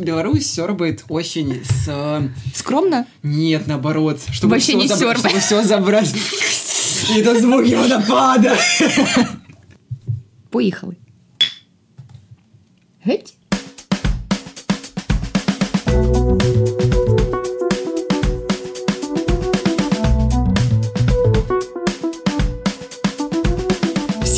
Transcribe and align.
Беларусь 0.00 0.46
сербает 0.46 1.04
очень 1.08 1.62
с... 1.64 1.88
э, 1.88 2.28
Скромно? 2.54 3.06
Нет, 3.22 3.66
наоборот. 3.66 4.20
Чтобы 4.30 4.54
Вообще 4.54 4.74
не 4.74 4.88
сёрбай. 4.88 5.16
Чтобы 5.16 5.38
все 5.40 5.62
забрать. 5.62 6.14
И 7.14 7.20
это 7.20 7.38
звуки 7.40 7.74
водопада. 7.74 8.56
Поїхали. 10.50 10.96
Геть. 13.04 13.34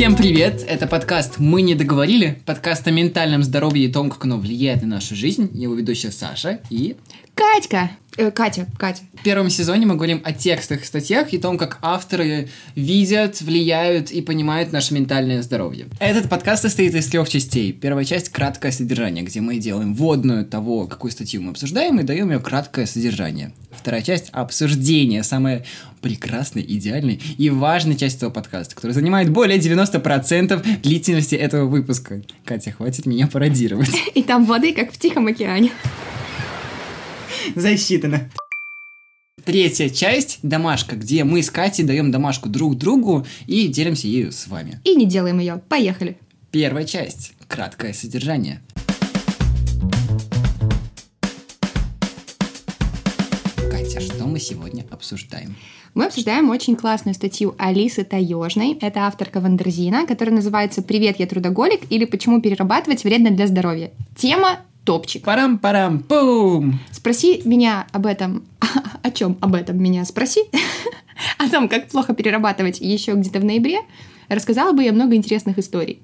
Всем 0.02 0.16
привет! 0.16 0.64
Это 0.66 0.88
подкаст 0.88 1.38
«Мы 1.38 1.62
не 1.62 1.76
договорили», 1.76 2.42
подкаст 2.44 2.84
о 2.88 2.90
ментальном 2.90 3.44
здоровье 3.44 3.86
и 3.86 3.92
том, 3.92 4.10
как 4.10 4.24
оно 4.24 4.36
влияет 4.36 4.82
на 4.82 4.88
нашу 4.88 5.14
жизнь. 5.14 5.48
Его 5.54 5.74
ведущая 5.74 6.10
Саша. 6.10 6.58
И 6.70 6.96
Катька. 7.36 7.92
Э, 8.16 8.32
Катя, 8.32 8.66
Катя. 8.76 9.02
в 9.14 9.22
первом 9.22 9.48
сезоне 9.48 9.86
мы 9.86 9.94
говорим 9.94 10.20
о 10.24 10.32
текстах 10.32 10.82
и 10.82 10.84
статьях 10.84 11.32
и 11.32 11.38
том, 11.38 11.56
как 11.56 11.78
авторы 11.82 12.48
видят, 12.74 13.40
влияют 13.42 14.10
и 14.10 14.22
понимают 14.22 14.72
наше 14.72 14.92
ментальное 14.92 15.40
здоровье. 15.40 15.86
Этот 16.00 16.28
подкаст 16.28 16.62
состоит 16.62 16.96
из 16.96 17.06
трех 17.06 17.28
частей. 17.28 17.72
Первая 17.72 18.04
часть– 18.04 18.28
краткое 18.30 18.72
содержание, 18.72 19.22
где 19.22 19.40
мы 19.40 19.58
делаем 19.58 19.94
вводную 19.94 20.44
того, 20.44 20.88
какую 20.88 21.12
статью 21.12 21.42
мы 21.42 21.52
обсуждаем, 21.52 22.00
и 22.00 22.02
даем 22.02 22.32
ее 22.32 22.40
краткое 22.40 22.86
содержание. 22.86 23.52
Вторая 23.82 24.02
часть– 24.02 24.28
обсуждение, 24.32 25.24
самая 25.24 25.64
прекрасная, 26.00 26.62
идеальная 26.62 27.18
и 27.36 27.50
важная 27.50 27.96
часть 27.96 28.18
этого 28.18 28.30
подкаста, 28.30 28.76
которая 28.76 28.94
занимает 28.94 29.28
более 29.30 29.58
90% 29.58 30.80
длительности 30.82 31.34
этого 31.34 31.68
выпуска. 31.68 32.22
Катя, 32.44 32.70
хватит 32.70 33.06
меня 33.06 33.26
пародировать. 33.26 33.90
И 34.14 34.22
там 34.22 34.44
воды, 34.44 34.72
как 34.72 34.92
в 34.92 34.98
Тихом 34.98 35.26
океане. 35.26 35.72
Засчитано. 37.56 38.30
Третья 39.44 39.88
часть– 39.88 40.38
домашка, 40.44 40.94
где 40.94 41.24
мы 41.24 41.42
с 41.42 41.50
Катей 41.50 41.84
даем 41.84 42.12
домашку 42.12 42.48
друг 42.48 42.78
другу 42.78 43.26
и 43.48 43.66
делимся 43.66 44.06
ею 44.06 44.30
с 44.30 44.46
вами. 44.46 44.80
И 44.84 44.94
не 44.94 45.06
делаем 45.06 45.40
ее. 45.40 45.60
Поехали. 45.68 46.16
Первая 46.52 46.84
часть– 46.84 47.32
краткое 47.48 47.94
содержание. 47.94 48.62
Сегодня 54.42 54.84
обсуждаем? 54.90 55.56
Мы 55.94 56.06
обсуждаем 56.06 56.50
очень 56.50 56.76
классную 56.76 57.14
статью 57.14 57.54
Алисы 57.58 58.04
Таежной. 58.04 58.76
Это 58.80 59.06
авторка 59.06 59.40
Вандерзина, 59.40 60.06
которая 60.06 60.34
называется 60.34 60.82
«Привет, 60.82 61.18
я 61.18 61.26
трудоголик» 61.26 61.80
или 61.90 62.04
«Почему 62.04 62.40
перерабатывать 62.40 63.04
вредно 63.04 63.30
для 63.30 63.46
здоровья». 63.46 63.90
Тема 64.16 64.60
топчик. 64.84 65.24
Парам-парам-пум! 65.24 66.80
Спроси 66.90 67.42
меня 67.44 67.86
об 67.92 68.06
этом. 68.06 68.44
О 69.02 69.10
чем 69.10 69.38
об 69.40 69.54
этом 69.54 69.82
меня 69.82 70.04
спроси? 70.04 70.40
О 71.38 71.48
том, 71.48 71.68
как 71.68 71.88
плохо 71.88 72.14
перерабатывать 72.14 72.80
еще 72.80 73.12
где-то 73.12 73.40
в 73.40 73.44
ноябре. 73.44 73.80
Рассказала 74.28 74.72
бы 74.72 74.82
я 74.82 74.92
много 74.92 75.14
интересных 75.14 75.58
историй. 75.58 76.00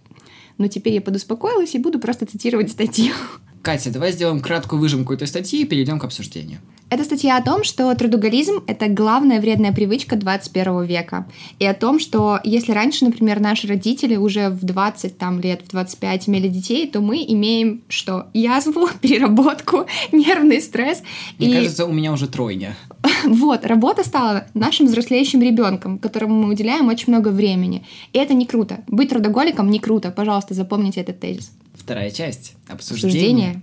Но 0.58 0.68
теперь 0.68 0.94
я 0.94 1.00
подуспокоилась 1.00 1.74
и 1.74 1.78
буду 1.78 1.98
просто 1.98 2.26
цитировать 2.26 2.70
статью. 2.70 3.14
Катя, 3.62 3.90
давай 3.90 4.12
сделаем 4.12 4.40
краткую 4.40 4.80
выжимку 4.80 5.12
этой 5.12 5.26
статьи 5.26 5.62
и 5.62 5.64
перейдем 5.64 5.98
к 5.98 6.04
обсуждению. 6.04 6.60
Это 6.90 7.04
статья 7.04 7.36
о 7.36 7.42
том, 7.42 7.64
что 7.64 7.94
трудоголизм— 7.94 8.62
это 8.66 8.88
главная 8.88 9.42
вредная 9.42 9.72
привычка 9.72 10.16
21 10.16 10.84
века. 10.84 11.26
И 11.58 11.66
о 11.66 11.74
том, 11.74 11.98
что 11.98 12.40
если 12.44 12.72
раньше, 12.72 13.04
например, 13.04 13.40
наши 13.40 13.66
родители 13.66 14.16
уже 14.16 14.48
в 14.48 14.64
20 14.64 15.18
там, 15.18 15.38
лет, 15.38 15.60
в 15.66 15.68
25 15.68 16.30
имели 16.30 16.48
детей, 16.48 16.88
то 16.88 17.02
мы 17.02 17.22
имеем 17.28 17.82
что? 17.88 18.28
Язву, 18.32 18.88
переработку, 19.02 19.84
нервный 20.12 20.62
стресс. 20.62 21.02
Мне 21.38 21.50
и 21.50 21.54
кажется, 21.56 21.84
у 21.84 21.92
меня 21.92 22.10
уже 22.10 22.26
тройня. 22.26 22.74
вот, 23.26 23.66
работа 23.66 24.02
стала 24.02 24.46
нашим 24.54 24.86
взрослеющим 24.86 25.42
ребенком, 25.42 25.98
которому 25.98 26.42
мы 26.42 26.52
уделяем 26.54 26.88
очень 26.88 27.12
много 27.12 27.28
времени. 27.28 27.84
И 28.14 28.18
это 28.18 28.32
не 28.32 28.46
круто. 28.46 28.80
Быть 28.86 29.10
трудоголиком 29.10 29.70
не 29.70 29.78
круто. 29.78 30.10
Пожалуйста, 30.10 30.54
запомните 30.54 31.02
этот 31.02 31.20
тезис. 31.20 31.52
Вторая 31.88 32.10
часть– 32.10 32.52
обсуждение. 32.68 33.62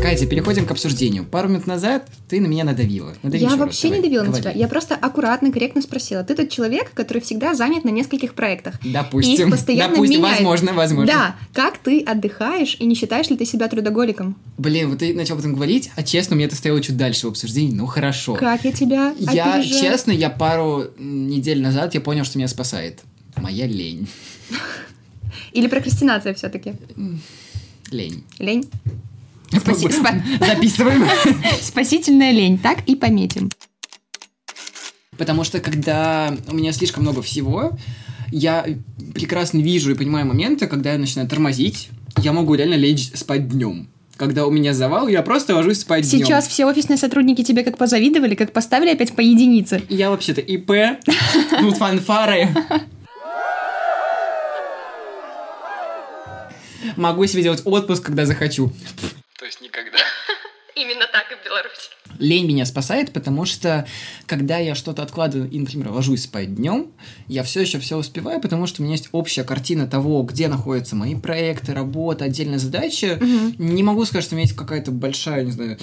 Катя, 0.00 0.24
переходим 0.28 0.66
к 0.66 0.70
обсуждению. 0.70 1.24
Пару 1.24 1.48
минут 1.48 1.66
назад 1.66 2.08
ты 2.28 2.40
на 2.40 2.46
меня 2.46 2.62
надавила. 2.62 3.12
Надави 3.24 3.42
Я 3.42 3.48
раз, 3.50 3.58
вообще 3.58 3.88
давай, 3.88 3.98
не 3.98 4.04
давила 4.04 4.22
на 4.22 4.26
говори. 4.28 4.42
тебя. 4.42 4.52
Я 4.52 4.68
просто 4.68 4.94
аккуратно, 4.94 5.50
корректно 5.50 5.82
спросила. 5.82 6.22
Ты 6.22 6.36
тот 6.36 6.48
человек, 6.48 6.92
который 6.94 7.20
всегда 7.22 7.54
занят 7.54 7.82
на 7.82 7.88
нескольких 7.88 8.34
проектах. 8.34 8.76
Допустим. 8.84 9.48
Их 9.48 9.50
постоянно 9.50 9.94
Допустим, 9.94 10.18
меняет. 10.20 10.36
возможно, 10.36 10.72
возможно. 10.74 11.12
Да. 11.12 11.36
Как 11.52 11.78
ты 11.78 12.02
отдыхаешь 12.04 12.76
и 12.78 12.86
не 12.86 12.94
считаешь 12.94 13.28
ли 13.30 13.36
ты 13.36 13.44
себя 13.44 13.66
трудоголиком? 13.66 14.36
Блин, 14.56 14.90
вот 14.90 15.00
ты 15.00 15.12
начал 15.12 15.34
об 15.34 15.40
этом 15.40 15.54
говорить, 15.54 15.90
а 15.96 16.04
честно, 16.04 16.36
мне 16.36 16.44
это 16.44 16.54
стояло 16.54 16.80
чуть 16.80 16.96
дальше 16.96 17.26
в 17.26 17.30
обсуждении. 17.30 17.74
Ну 17.74 17.86
хорошо. 17.86 18.36
Как 18.36 18.64
я 18.64 18.70
тебя 18.70 19.12
Я, 19.18 19.54
опережаю? 19.56 19.64
честно, 19.64 20.12
я 20.12 20.30
пару 20.30 20.84
недель 20.98 21.60
назад 21.60 21.94
я 21.94 22.00
понял, 22.00 22.22
что 22.22 22.38
меня 22.38 22.46
спасает. 22.46 23.00
Моя 23.38 23.66
лень. 23.66 24.06
Или 25.52 25.66
прокрастинация 25.68 26.34
все-таки? 26.34 26.74
Лень. 27.90 28.24
Лень? 28.38 28.68
Спаси- 29.50 29.88
спа- 29.88 30.20
Записываем. 30.46 31.06
Спасительная 31.62 32.32
лень. 32.32 32.58
Так 32.58 32.78
и 32.86 32.96
пометим. 32.96 33.50
Потому 35.16 35.44
что 35.44 35.60
когда 35.60 36.36
у 36.48 36.54
меня 36.54 36.72
слишком 36.72 37.02
много 37.04 37.22
всего, 37.22 37.72
я 38.32 38.66
прекрасно 39.14 39.58
вижу 39.58 39.92
и 39.92 39.94
понимаю 39.94 40.26
моменты, 40.26 40.66
когда 40.66 40.92
я 40.92 40.98
начинаю 40.98 41.28
тормозить, 41.28 41.90
я 42.18 42.32
могу 42.32 42.54
реально 42.54 42.74
лечь 42.74 43.10
спать 43.14 43.48
днем. 43.48 43.88
Когда 44.16 44.46
у 44.46 44.50
меня 44.50 44.74
завал, 44.74 45.08
я 45.08 45.22
просто 45.22 45.54
ложусь 45.54 45.80
спать 45.80 46.08
днем. 46.08 46.24
Сейчас 46.24 46.46
все 46.48 46.66
офисные 46.66 46.96
сотрудники 46.96 47.42
тебе 47.42 47.62
как 47.64 47.78
позавидовали, 47.78 48.34
как 48.34 48.52
поставили 48.52 48.90
опять 48.90 49.12
по 49.14 49.20
единице. 49.20 49.82
Я 49.88 50.10
вообще-то 50.10 50.40
ИП, 50.40 50.70
тут 51.60 51.76
фанфары. 51.76 52.48
Могу 56.96 57.26
себе 57.26 57.42
делать 57.42 57.62
отпуск, 57.64 58.04
когда 58.04 58.26
захочу. 58.26 58.72
То 59.38 59.44
есть 59.44 59.60
никогда. 59.60 59.98
Именно 60.74 61.06
так 61.06 61.30
и 61.32 61.36
в 61.36 61.44
Беларуси. 61.44 61.90
Лень 62.18 62.46
меня 62.46 62.66
спасает, 62.66 63.12
потому 63.12 63.44
что 63.44 63.86
когда 64.26 64.58
я 64.58 64.74
что-то 64.74 65.02
откладываю 65.02 65.50
и, 65.50 65.58
например, 65.58 65.90
ложусь 65.90 66.22
спать 66.22 66.54
днем, 66.54 66.88
я 67.28 67.42
все 67.42 67.60
еще 67.60 67.78
все 67.78 67.96
успеваю, 67.96 68.40
потому 68.40 68.66
что 68.66 68.82
у 68.82 68.84
меня 68.84 68.94
есть 68.94 69.08
общая 69.12 69.44
картина 69.44 69.86
того, 69.86 70.22
где 70.22 70.48
находятся 70.48 70.96
мои 70.96 71.14
проекты, 71.14 71.74
работа, 71.74 72.24
отдельные 72.24 72.58
задачи. 72.58 73.18
Не 73.58 73.82
могу 73.82 74.04
сказать, 74.04 74.24
что 74.24 74.34
у 74.34 74.36
меня 74.36 74.44
есть 74.44 74.56
какая-то 74.56 74.90
большая, 74.90 75.44
не 75.44 75.52
знаю, 75.52 75.78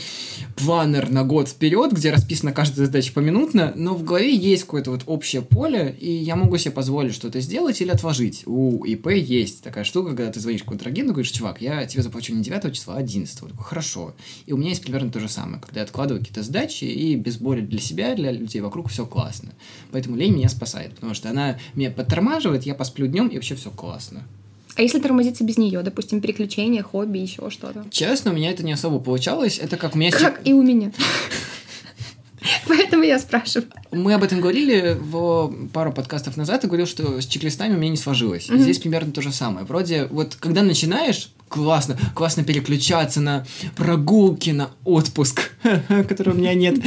планер 0.56 1.10
на 1.10 1.24
год 1.24 1.50
вперед, 1.50 1.92
где 1.94 2.12
расписана 2.12 2.52
каждая 2.52 2.86
задача 2.86 3.14
поминутно, 3.14 3.74
но 3.76 3.94
в 3.94 4.04
голове 4.04 4.36
есть 4.36 4.64
какое-то 4.64 4.92
вот 4.92 5.04
общее 5.06 5.42
поле, 5.42 5.96
и 6.00 6.12
я 6.12 6.36
могу 6.36 6.58
себе 6.58 6.72
позволить 6.72 7.14
что-то 7.14 7.40
сделать 7.42 7.82
или 7.82 7.90
отложить. 7.90 8.44
У 8.46 8.84
ИП 8.86 9.08
есть 9.08 9.64
такая 9.64 9.84
штука, 9.84 10.16
когда 10.16 10.32
ты 10.32 10.40
звонишь 10.40 10.64
контрагенту, 10.64 11.14
говоришь, 11.14 11.32
чувак, 11.32 11.62
я 11.62 11.86
тебе 11.86 12.04
заплачу 12.04 12.34
не 12.34 12.44
9 12.44 12.74
числа, 12.74 12.96
а 12.96 12.98
11. 12.98 13.42
Я 13.42 13.48
такой, 13.48 13.64
хорошо. 13.64 14.14
И 14.46 14.54
у 14.54 14.58
меня 14.58 14.70
есть 14.70 14.82
примерно 14.82 15.12
то 15.12 15.20
же 15.20 15.30
самое, 15.30 15.62
когда 15.62 15.82
я 15.82 15.86
откладываю 15.86 16.21
какие-то 16.22 16.44
задачи, 16.44 16.86
и 16.86 17.16
без 17.16 17.38
боли 17.38 17.62
для 17.62 17.80
себя, 17.80 18.16
для 18.16 18.32
людей 18.32 18.62
вокруг 18.62 18.90
все 18.90 19.06
классно. 19.06 19.52
Поэтому 19.92 20.16
лень 20.16 20.36
меня 20.36 20.50
спасает, 20.50 20.96
потому 20.96 21.14
что 21.14 21.30
она 21.30 21.58
меня 21.76 21.92
подтормаживает, 21.92 22.64
я 22.64 22.76
посплю 22.76 23.08
днем, 23.08 23.28
и 23.28 23.36
вообще 23.36 23.56
все 23.56 23.70
классно. 23.70 24.24
А 24.76 24.82
если 24.82 25.00
тормозиться 25.00 25.44
без 25.44 25.58
нее, 25.58 25.82
допустим, 25.82 26.22
переключение, 26.22 26.82
хобби, 26.82 27.18
еще 27.18 27.50
что-то? 27.50 27.86
Честно, 27.92 28.32
у 28.32 28.36
меня 28.36 28.52
это 28.52 28.64
не 28.64 28.72
особо 28.72 29.00
получалось. 29.00 29.60
Это 29.60 29.76
как 29.76 29.96
у 29.96 29.98
меня... 29.98 30.12
Как 30.12 30.48
и 30.48 30.54
у 30.54 30.62
меня. 30.62 30.94
Поэтому 32.68 33.04
я 33.04 33.20
спрашиваю. 33.20 33.68
Мы 33.92 34.14
об 34.14 34.24
этом 34.24 34.40
говорили 34.40 34.98
в 35.00 35.54
пару 35.74 35.92
подкастов 35.92 36.38
назад. 36.38 36.64
Я 36.64 36.70
говорил, 36.70 36.88
что 36.88 37.20
с 37.20 37.26
чек-листами 37.26 37.76
у 37.76 37.78
меня 37.78 37.92
не 37.92 37.98
сложилось. 37.98 38.50
И 38.50 38.54
Мгм. 38.54 38.62
Здесь 38.62 38.80
примерно 38.80 39.12
то 39.12 39.22
же 39.22 39.32
самое. 39.32 39.66
Вроде, 39.66 40.06
вот 40.06 40.36
когда 40.40 40.64
начинаешь, 40.64 41.32
классно, 41.50 41.98
классно 42.16 42.44
переключаться 42.44 43.20
на 43.20 43.46
прогулки, 43.76 44.52
на 44.52 44.72
отпуск, 44.86 45.52
которого 46.08 46.36
у 46.36 46.38
меня 46.38 46.54
нет. 46.54 46.80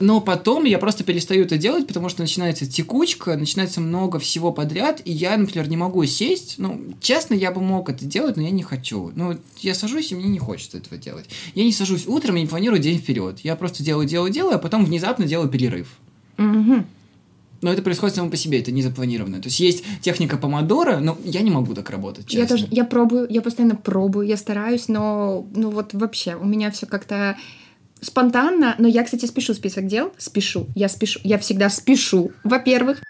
Но 0.00 0.20
потом 0.22 0.64
я 0.64 0.78
просто 0.78 1.04
перестаю 1.04 1.44
это 1.44 1.58
делать, 1.58 1.86
потому 1.86 2.08
что 2.08 2.22
начинается 2.22 2.66
текучка, 2.66 3.36
начинается 3.36 3.80
много 3.80 4.18
всего 4.18 4.52
подряд, 4.52 5.02
и 5.04 5.12
я, 5.12 5.36
например, 5.36 5.68
не 5.68 5.76
могу 5.76 6.04
сесть. 6.06 6.54
Ну, 6.56 6.80
честно, 7.00 7.34
я 7.34 7.52
бы 7.52 7.60
мог 7.60 7.90
это 7.90 8.06
делать, 8.06 8.36
но 8.36 8.42
я 8.42 8.50
не 8.50 8.62
хочу. 8.62 9.12
Ну, 9.14 9.36
я 9.58 9.74
сажусь, 9.74 10.12
и 10.12 10.14
мне 10.14 10.28
не 10.28 10.38
хочется 10.38 10.78
этого 10.78 10.96
делать. 10.96 11.26
Я 11.54 11.64
не 11.64 11.72
сажусь 11.72 12.06
утром 12.06 12.36
и 12.36 12.40
не 12.40 12.46
планирую 12.46 12.80
день 12.80 12.98
вперед. 12.98 13.40
Я 13.42 13.54
просто 13.56 13.82
делаю, 13.82 14.08
делаю, 14.08 14.32
делаю, 14.32 14.56
а 14.56 14.58
потом 14.58 14.86
внезапно 14.86 15.26
делаю 15.26 15.50
перерыв. 15.50 15.88
Мгм. 16.42 16.86
Но 17.62 17.72
это 17.72 17.80
происходит 17.80 18.16
само 18.16 18.28
по 18.28 18.36
себе, 18.36 18.60
это 18.60 18.72
не 18.72 18.82
запланировано. 18.82 19.40
То 19.40 19.46
есть 19.46 19.60
есть 19.60 19.84
техника 20.00 20.36
помодора, 20.36 20.98
но 20.98 21.16
я 21.24 21.42
не 21.42 21.50
могу 21.50 21.74
так 21.74 21.90
работать, 21.90 22.26
честно. 22.26 22.42
Я 22.42 22.48
тоже, 22.48 22.68
я 22.70 22.84
пробую, 22.84 23.26
я 23.30 23.40
постоянно 23.40 23.76
пробую, 23.76 24.26
я 24.26 24.36
стараюсь, 24.36 24.88
но, 24.88 25.46
ну 25.54 25.70
вот 25.70 25.94
вообще, 25.94 26.34
у 26.34 26.44
меня 26.44 26.72
все 26.72 26.86
как-то 26.86 27.36
спонтанно, 28.00 28.74
но 28.78 28.88
я, 28.88 29.04
кстати, 29.04 29.26
спешу 29.26 29.54
список 29.54 29.86
дел, 29.86 30.12
спешу, 30.18 30.66
я 30.74 30.88
спешу, 30.88 31.20
я 31.22 31.38
всегда 31.38 31.70
спешу, 31.70 32.32
во-первых. 32.42 33.00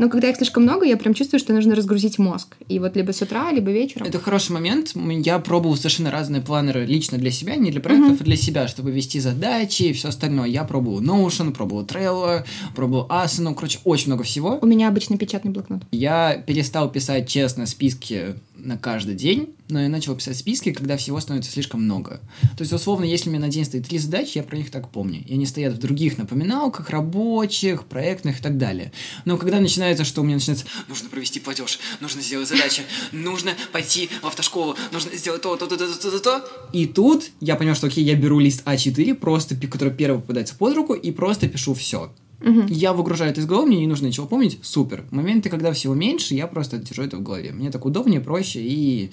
Но 0.00 0.08
когда 0.08 0.30
их 0.30 0.36
слишком 0.36 0.62
много, 0.62 0.86
я 0.86 0.96
прям 0.96 1.12
чувствую, 1.12 1.38
что 1.38 1.52
нужно 1.52 1.74
разгрузить 1.74 2.18
мозг. 2.18 2.56
И 2.70 2.78
вот 2.78 2.96
либо 2.96 3.12
с 3.12 3.20
утра, 3.20 3.52
либо 3.52 3.70
вечером. 3.70 4.06
Это 4.06 4.18
хороший 4.18 4.52
момент. 4.52 4.92
Я 4.94 5.38
пробовал 5.38 5.76
совершенно 5.76 6.10
разные 6.10 6.40
планеры 6.40 6.86
лично 6.86 7.18
для 7.18 7.30
себя, 7.30 7.56
не 7.56 7.70
для 7.70 7.82
проектов, 7.82 8.12
mm-hmm. 8.12 8.22
а 8.22 8.24
для 8.24 8.36
себя, 8.36 8.66
чтобы 8.66 8.92
вести 8.92 9.20
задачи 9.20 9.82
и 9.82 9.92
все 9.92 10.08
остальное. 10.08 10.48
Я 10.48 10.64
пробовал 10.64 11.02
Notion, 11.02 11.52
пробовал 11.52 11.84
Trello, 11.84 12.46
пробовал 12.74 13.08
Asana, 13.10 13.54
короче, 13.54 13.78
очень 13.84 14.06
много 14.06 14.22
всего. 14.22 14.58
У 14.62 14.64
меня 14.64 14.88
обычно 14.88 15.18
печатный 15.18 15.52
блокнот. 15.52 15.82
Я 15.92 16.42
перестал 16.46 16.90
писать 16.90 17.28
честно 17.28 17.66
списки 17.66 18.36
на 18.56 18.78
каждый 18.78 19.16
день, 19.16 19.50
начал 19.70 20.14
писать 20.14 20.36
списки, 20.36 20.72
когда 20.72 20.96
всего 20.96 21.20
становится 21.20 21.50
слишком 21.50 21.82
много. 21.82 22.20
То 22.56 22.62
есть, 22.62 22.72
условно, 22.72 23.04
если 23.04 23.28
у 23.28 23.32
меня 23.32 23.40
на 23.40 23.48
день 23.50 23.64
стоит 23.64 23.88
три 23.88 23.98
задачи, 23.98 24.38
я 24.38 24.42
про 24.42 24.56
них 24.56 24.70
так 24.70 24.90
помню. 24.90 25.22
И 25.26 25.34
они 25.34 25.46
стоят 25.46 25.74
в 25.74 25.78
других 25.78 26.18
напоминалках, 26.18 26.90
рабочих, 26.90 27.84
проектных 27.84 28.40
и 28.40 28.42
так 28.42 28.58
далее. 28.58 28.92
Но 29.24 29.36
когда 29.36 29.60
начинается, 29.60 30.04
что 30.04 30.20
у 30.20 30.24
меня 30.24 30.34
начинается, 30.34 30.66
нужно 30.88 31.08
провести 31.08 31.40
платеж, 31.40 31.78
нужно 32.00 32.22
сделать 32.22 32.48
задачи, 32.48 32.82
нужно 33.12 33.52
пойти 33.72 34.10
в 34.22 34.26
автошколу, 34.26 34.76
нужно 34.92 35.16
сделать 35.16 35.42
то, 35.42 35.56
то, 35.56 35.66
то, 35.66 35.76
то, 35.76 35.86
то, 35.86 36.10
то, 36.10 36.18
то. 36.20 36.68
И 36.72 36.86
тут 36.86 37.30
я 37.40 37.56
понял, 37.56 37.74
что 37.74 37.86
окей, 37.86 38.04
я 38.04 38.14
беру 38.14 38.38
лист 38.38 38.62
А4, 38.66 39.14
просто, 39.14 39.56
который 39.56 39.92
первый 39.92 40.20
попадается 40.20 40.54
под 40.54 40.74
руку, 40.74 40.94
и 40.94 41.10
просто 41.10 41.48
пишу 41.48 41.74
все. 41.74 42.12
Угу. 42.40 42.66
Я 42.68 42.92
выгружаю 42.92 43.30
это 43.30 43.40
из 43.40 43.46
головы, 43.46 43.66
мне 43.66 43.80
не 43.80 43.86
нужно 43.86 44.06
ничего 44.06 44.26
помнить, 44.26 44.58
супер. 44.62 45.04
Моменты, 45.10 45.50
когда 45.50 45.72
всего 45.72 45.94
меньше, 45.94 46.34
я 46.34 46.46
просто 46.46 46.78
держу 46.78 47.02
это 47.02 47.16
в 47.18 47.22
голове. 47.22 47.52
Мне 47.52 47.70
так 47.70 47.84
удобнее, 47.84 48.20
проще 48.20 48.60
и 48.62 49.10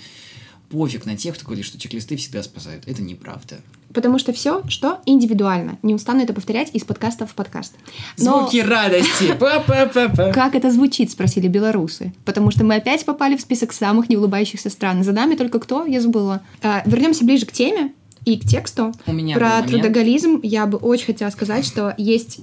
пофиг 0.70 1.06
на 1.06 1.16
тех, 1.16 1.36
кто 1.36 1.46
говорит, 1.46 1.66
что 1.66 1.80
чек-листы 1.80 2.16
всегда 2.18 2.44
спасают. 2.44 2.88
Это 2.88 3.02
неправда. 3.02 3.58
Потому 3.94 4.20
что 4.20 4.34
все, 4.34 4.64
что 4.68 5.00
индивидуально. 5.06 5.80
Не 5.82 5.96
устану 5.96 6.22
это 6.22 6.34
повторять 6.34 6.70
из 6.74 6.84
подкаста 6.84 7.26
в 7.26 7.34
подкаст. 7.34 7.74
Но... 8.18 8.42
Звуки 8.42 8.58
радости. 8.58 9.34
Как 10.34 10.56
это 10.56 10.72
звучит, 10.72 11.12
спросили 11.12 11.48
белорусы. 11.48 12.14
Потому 12.26 12.52
что 12.52 12.64
мы 12.64 12.76
опять 12.76 13.06
попали 13.06 13.38
в 13.38 13.42
список 13.42 13.74
самых 13.74 14.10
неулыбающихся 14.10 14.70
стран. 14.70 15.04
За 15.04 15.14
нами 15.14 15.36
только 15.36 15.60
кто? 15.60 15.86
Я 15.86 16.02
забыла. 16.02 16.42
А, 16.62 16.84
вернемся 16.86 17.24
ближе 17.24 17.46
к 17.46 17.52
теме 17.52 17.94
и 18.26 18.38
к 18.38 18.46
тексту. 18.46 18.94
У 19.06 19.14
меня 19.14 19.36
Про 19.36 19.62
трудоголизм 19.64 20.42
я 20.44 20.66
бы 20.66 20.78
очень 20.78 21.06
хотела 21.06 21.30
сказать, 21.30 21.66
что 21.66 21.96
есть 21.98 22.40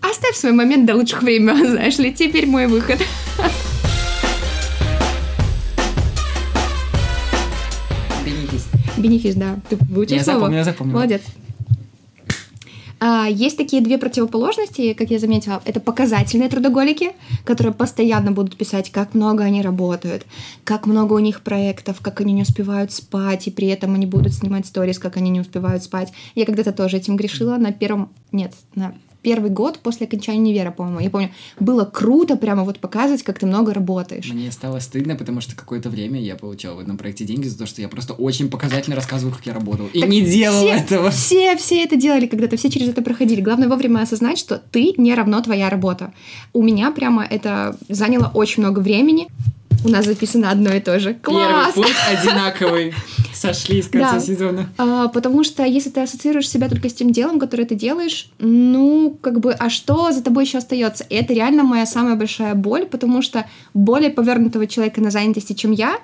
Оставь 0.00 0.36
свой 0.36 0.52
момент 0.52 0.86
до 0.86 0.94
лучших 0.94 1.22
времен, 1.22 1.66
знаешь 1.70 1.98
ли, 1.98 2.12
теперь 2.12 2.46
мой 2.46 2.66
выход. 2.66 3.00
Бенефис. 8.98 9.34
Да. 9.34 9.58
Ты 9.68 9.76
выучил 9.76 10.16
я 10.16 10.24
слово? 10.24 10.38
запомнил, 10.40 10.58
я 10.58 10.64
запомнил. 10.64 10.94
Молодец. 10.94 11.22
А, 13.00 13.26
есть 13.28 13.56
такие 13.56 13.80
две 13.80 13.96
противоположности, 13.96 14.92
как 14.92 15.10
я 15.10 15.18
заметила. 15.18 15.62
Это 15.64 15.78
показательные 15.78 16.48
трудоголики, 16.48 17.12
которые 17.44 17.72
постоянно 17.72 18.32
будут 18.32 18.56
писать, 18.56 18.90
как 18.90 19.14
много 19.14 19.44
они 19.44 19.62
работают, 19.62 20.26
как 20.64 20.86
много 20.86 21.14
у 21.14 21.18
них 21.20 21.42
проектов, 21.42 21.98
как 22.00 22.20
они 22.20 22.32
не 22.32 22.42
успевают 22.42 22.92
спать, 22.92 23.46
и 23.46 23.50
при 23.50 23.68
этом 23.68 23.94
они 23.94 24.06
будут 24.06 24.34
снимать 24.34 24.66
сторис, 24.66 24.98
как 24.98 25.16
они 25.16 25.30
не 25.30 25.40
успевают 25.40 25.84
спать. 25.84 26.12
Я 26.34 26.44
когда-то 26.44 26.72
тоже 26.72 26.96
этим 26.96 27.16
грешила 27.16 27.56
на 27.56 27.72
первом... 27.72 28.10
Нет, 28.32 28.52
на 28.74 28.94
первый 29.22 29.50
год 29.50 29.78
после 29.80 30.06
окончания 30.06 30.40
универа, 30.40 30.70
по-моему. 30.70 31.00
Я 31.00 31.10
помню, 31.10 31.30
было 31.60 31.84
круто 31.84 32.36
прямо 32.36 32.64
вот 32.64 32.78
показывать, 32.78 33.22
как 33.22 33.38
ты 33.38 33.46
много 33.46 33.74
работаешь. 33.74 34.30
Мне 34.32 34.50
стало 34.52 34.78
стыдно, 34.80 35.16
потому 35.16 35.40
что 35.40 35.56
какое-то 35.56 35.90
время 35.90 36.20
я 36.20 36.36
получал 36.36 36.76
в 36.76 36.80
этом 36.80 36.96
проекте 36.96 37.24
деньги 37.24 37.46
за 37.46 37.58
то, 37.58 37.66
что 37.66 37.80
я 37.80 37.88
просто 37.88 38.12
очень 38.14 38.48
показательно 38.50 38.96
рассказывал, 38.96 39.34
как 39.34 39.46
я 39.46 39.54
работал. 39.54 39.86
И 39.92 40.00
так 40.00 40.08
не 40.08 40.22
делал 40.22 40.58
все, 40.58 40.74
этого. 40.74 41.10
Все, 41.10 41.56
все 41.56 41.82
это 41.82 41.96
делали 41.96 42.26
когда-то, 42.26 42.56
все 42.56 42.70
через 42.70 42.88
это 42.88 43.02
проходили. 43.02 43.40
Главное 43.40 43.68
вовремя 43.68 44.00
осознать, 44.00 44.38
что 44.38 44.58
ты 44.58 44.94
не 44.96 45.14
равно 45.14 45.40
твоя 45.42 45.70
работа. 45.70 46.12
У 46.52 46.62
меня 46.62 46.90
прямо 46.90 47.24
это 47.24 47.76
заняло 47.88 48.30
очень 48.34 48.62
много 48.62 48.80
времени. 48.80 49.28
У 49.84 49.88
нас 49.88 50.04
записано 50.04 50.50
одно 50.50 50.72
и 50.74 50.80
то 50.80 50.98
же. 50.98 51.14
Класс! 51.14 51.72
Первый 51.74 51.86
пункт 51.86 51.98
одинаковый. 52.10 52.94
Сошли 53.34 53.80
с 53.80 53.86
конца 53.88 54.14
Да. 54.14 54.20
сезона. 54.20 54.68
А, 54.78 55.06
потому 55.08 55.44
что 55.44 55.64
если 55.64 55.90
ты 55.90 56.00
ассоциируешь 56.00 56.48
себя 56.48 56.68
только 56.68 56.88
с 56.88 56.94
тем 56.94 57.10
делом, 57.12 57.38
которое 57.38 57.64
ты 57.64 57.76
делаешь, 57.76 58.30
ну, 58.40 59.16
как 59.20 59.38
бы, 59.38 59.52
а 59.52 59.70
что 59.70 60.10
за 60.10 60.22
тобой 60.22 60.44
еще 60.44 60.58
остается? 60.58 61.04
И 61.04 61.14
это 61.14 61.32
реально 61.32 61.62
моя 61.62 61.86
самая 61.86 62.16
большая 62.16 62.54
боль, 62.56 62.86
потому 62.86 63.22
что 63.22 63.46
более 63.74 64.10
повернутого 64.10 64.66
человека 64.66 65.00
на 65.00 65.10
занятости, 65.12 65.52
чем 65.52 65.70
я, 65.70 65.98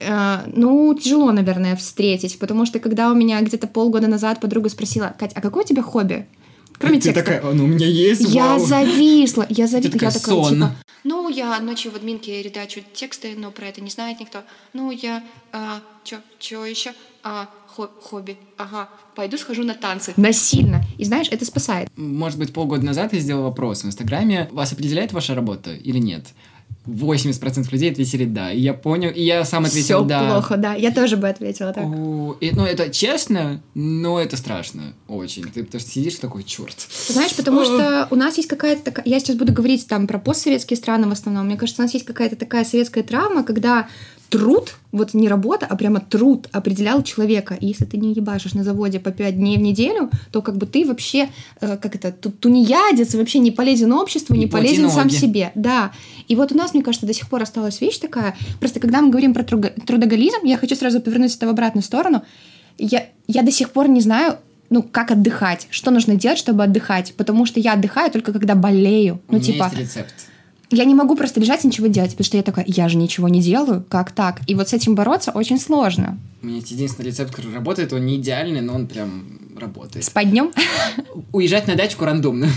э, 0.00 0.38
ну, 0.54 0.94
тяжело, 0.94 1.32
наверное, 1.32 1.76
встретить, 1.76 2.38
потому 2.38 2.66
что 2.66 2.78
когда 2.78 3.10
у 3.10 3.14
меня 3.14 3.40
где-то 3.40 3.66
полгода 3.66 4.06
назад 4.08 4.40
подруга 4.40 4.68
спросила, 4.68 5.14
Кать, 5.18 5.32
а 5.34 5.40
какое 5.40 5.64
у 5.64 5.66
тебя 5.66 5.82
хобби? 5.82 6.26
Кроме 6.78 6.96
Ты 6.98 7.12
текста. 7.12 7.22
такая, 7.22 7.52
ну 7.54 7.64
у 7.64 7.68
меня 7.68 7.86
есть, 7.86 8.20
Я 8.28 8.56
вау. 8.56 8.66
зависла, 8.66 9.46
я 9.48 9.66
зависла. 9.68 9.88
я 9.88 9.92
такая, 9.92 10.10
сон. 10.10 10.54
типа, 10.54 10.74
ну, 11.04 11.28
я 11.28 11.60
ночью 11.60 11.92
в 11.92 11.96
админке 11.96 12.42
редачу 12.42 12.80
тексты, 12.92 13.34
но 13.36 13.50
про 13.50 13.66
это 13.68 13.80
не 13.80 13.90
знает 13.90 14.20
никто. 14.20 14.42
Ну, 14.72 14.90
я, 14.90 15.22
а, 15.52 15.80
чё, 16.04 16.16
чё 16.38 16.64
еще? 16.64 16.92
А, 17.22 17.48
хо- 17.68 17.90
хобби, 18.02 18.36
ага, 18.58 18.88
пойду 19.14 19.38
схожу 19.38 19.64
на 19.64 19.74
танцы. 19.74 20.12
Насильно. 20.16 20.82
И 20.98 21.04
знаешь, 21.04 21.28
это 21.30 21.44
спасает. 21.44 21.88
Может 21.96 22.38
быть, 22.38 22.52
полгода 22.52 22.84
назад 22.84 23.12
я 23.12 23.20
сделал 23.20 23.44
вопрос 23.44 23.82
в 23.82 23.86
Инстаграме. 23.86 24.48
Вас 24.52 24.72
определяет 24.72 25.12
ваша 25.12 25.34
работа 25.34 25.74
или 25.74 25.98
нет? 25.98 26.26
80% 26.86 27.68
людей 27.70 27.90
ответили 27.90 28.24
«да». 28.24 28.52
И 28.52 28.60
я 28.60 28.74
понял, 28.74 29.10
и 29.10 29.22
я 29.22 29.44
сам 29.44 29.64
ответил 29.64 30.00
Все 30.00 30.08
«да». 30.08 30.30
плохо, 30.30 30.56
да. 30.56 30.74
Я 30.74 30.90
тоже 30.90 31.16
бы 31.16 31.28
ответила 31.28 31.72
так. 31.72 31.84
О, 31.84 32.36
и, 32.40 32.50
ну, 32.50 32.64
это 32.64 32.90
честно, 32.90 33.62
но 33.74 34.20
это 34.20 34.36
страшно 34.36 34.94
очень. 35.08 35.44
Ты 35.44 35.64
потому 35.64 35.80
что 35.80 35.90
сидишь 35.90 36.16
такой, 36.16 36.44
черт. 36.44 36.76
Знаешь, 37.08 37.34
потому 37.34 37.64
что 37.64 38.06
у 38.10 38.16
нас 38.16 38.36
есть 38.36 38.48
какая-то 38.48 38.84
такая... 38.84 39.04
Я 39.06 39.18
сейчас 39.20 39.36
буду 39.36 39.52
говорить 39.52 39.86
там 39.86 40.06
про 40.06 40.18
постсоветские 40.18 40.76
страны 40.76 41.08
в 41.08 41.12
основном. 41.12 41.46
Мне 41.46 41.56
кажется, 41.56 41.82
у 41.82 41.84
нас 41.84 41.94
есть 41.94 42.06
какая-то 42.06 42.36
такая 42.36 42.64
советская 42.64 43.02
травма, 43.02 43.44
когда 43.44 43.88
труд, 44.30 44.74
вот 44.90 45.14
не 45.14 45.28
работа, 45.28 45.66
а 45.68 45.76
прямо 45.76 46.00
труд 46.00 46.48
определял 46.52 47.02
человека. 47.02 47.54
И 47.54 47.66
если 47.66 47.84
ты 47.84 47.96
не 47.98 48.12
ебашишь 48.12 48.54
на 48.54 48.64
заводе 48.64 48.98
по 48.98 49.10
пять 49.12 49.36
дней 49.36 49.56
в 49.58 49.60
неделю, 49.60 50.10
то 50.32 50.42
как 50.42 50.56
бы 50.56 50.66
ты 50.66 50.84
вообще, 50.84 51.28
э, 51.60 51.76
как 51.76 51.94
это, 51.94 52.10
ту- 52.10 52.30
тунеядец, 52.32 53.14
вообще 53.14 53.38
не 53.38 53.50
полезен 53.50 53.92
обществу, 53.92 54.34
не 54.34 54.46
плати 54.46 54.66
полезен 54.66 54.90
сам 54.90 55.10
себе. 55.10 55.52
Да. 55.54 55.92
И 56.26 56.36
вот 56.36 56.52
у 56.52 56.56
нас, 56.56 56.74
мне 56.74 56.82
кажется, 56.82 57.06
до 57.06 57.14
сих 57.14 57.28
пор 57.28 57.42
осталась 57.42 57.80
вещь 57.80 57.98
такая. 57.98 58.34
Просто 58.60 58.80
когда 58.80 59.00
мы 59.02 59.10
говорим 59.10 59.34
про 59.34 59.44
трудоголизм, 59.44 60.44
я 60.44 60.56
хочу 60.56 60.74
сразу 60.74 61.00
повернуть 61.00 61.36
это 61.36 61.46
в 61.46 61.50
обратную 61.50 61.82
сторону. 61.84 62.22
Я, 62.78 63.06
я 63.28 63.42
до 63.42 63.52
сих 63.52 63.70
пор 63.70 63.88
не 63.88 64.00
знаю, 64.00 64.38
ну, 64.70 64.82
как 64.82 65.10
отдыхать, 65.12 65.68
что 65.70 65.90
нужно 65.92 66.16
делать, 66.16 66.38
чтобы 66.38 66.64
отдыхать, 66.64 67.14
потому 67.16 67.46
что 67.46 67.60
я 67.60 67.74
отдыхаю 67.74 68.10
только 68.10 68.32
когда 68.32 68.54
болею. 68.56 69.20
У 69.28 69.32
Ну, 69.34 69.38
меня 69.38 69.52
типа, 69.52 69.70
есть 69.76 69.96
рецепт. 69.96 70.14
Я 70.70 70.84
не 70.84 70.94
могу 70.94 71.16
просто 71.16 71.40
лежать 71.40 71.64
и 71.64 71.68
ничего 71.68 71.86
делать, 71.86 72.12
потому 72.12 72.24
что 72.24 72.36
я 72.36 72.42
такая, 72.42 72.64
я 72.68 72.88
же 72.88 72.96
ничего 72.96 73.28
не 73.28 73.40
делаю, 73.40 73.84
как 73.88 74.12
так? 74.12 74.40
И 74.46 74.54
вот 74.54 74.68
с 74.68 74.72
этим 74.72 74.94
бороться 74.94 75.30
очень 75.30 75.58
сложно. 75.58 76.18
У 76.42 76.46
меня 76.46 76.56
есть 76.56 76.70
единственный 76.70 77.06
рецепт, 77.06 77.34
который 77.34 77.54
работает. 77.54 77.92
Он 77.92 78.04
не 78.04 78.16
идеальный, 78.16 78.60
но 78.60 78.74
он 78.74 78.86
прям 78.86 79.24
работает. 79.58 80.04
Спать 80.04 80.30
днем? 80.30 80.52
Уезжать 81.32 81.66
на 81.66 81.74
дачку 81.74 82.04
рандомно. 82.04 82.48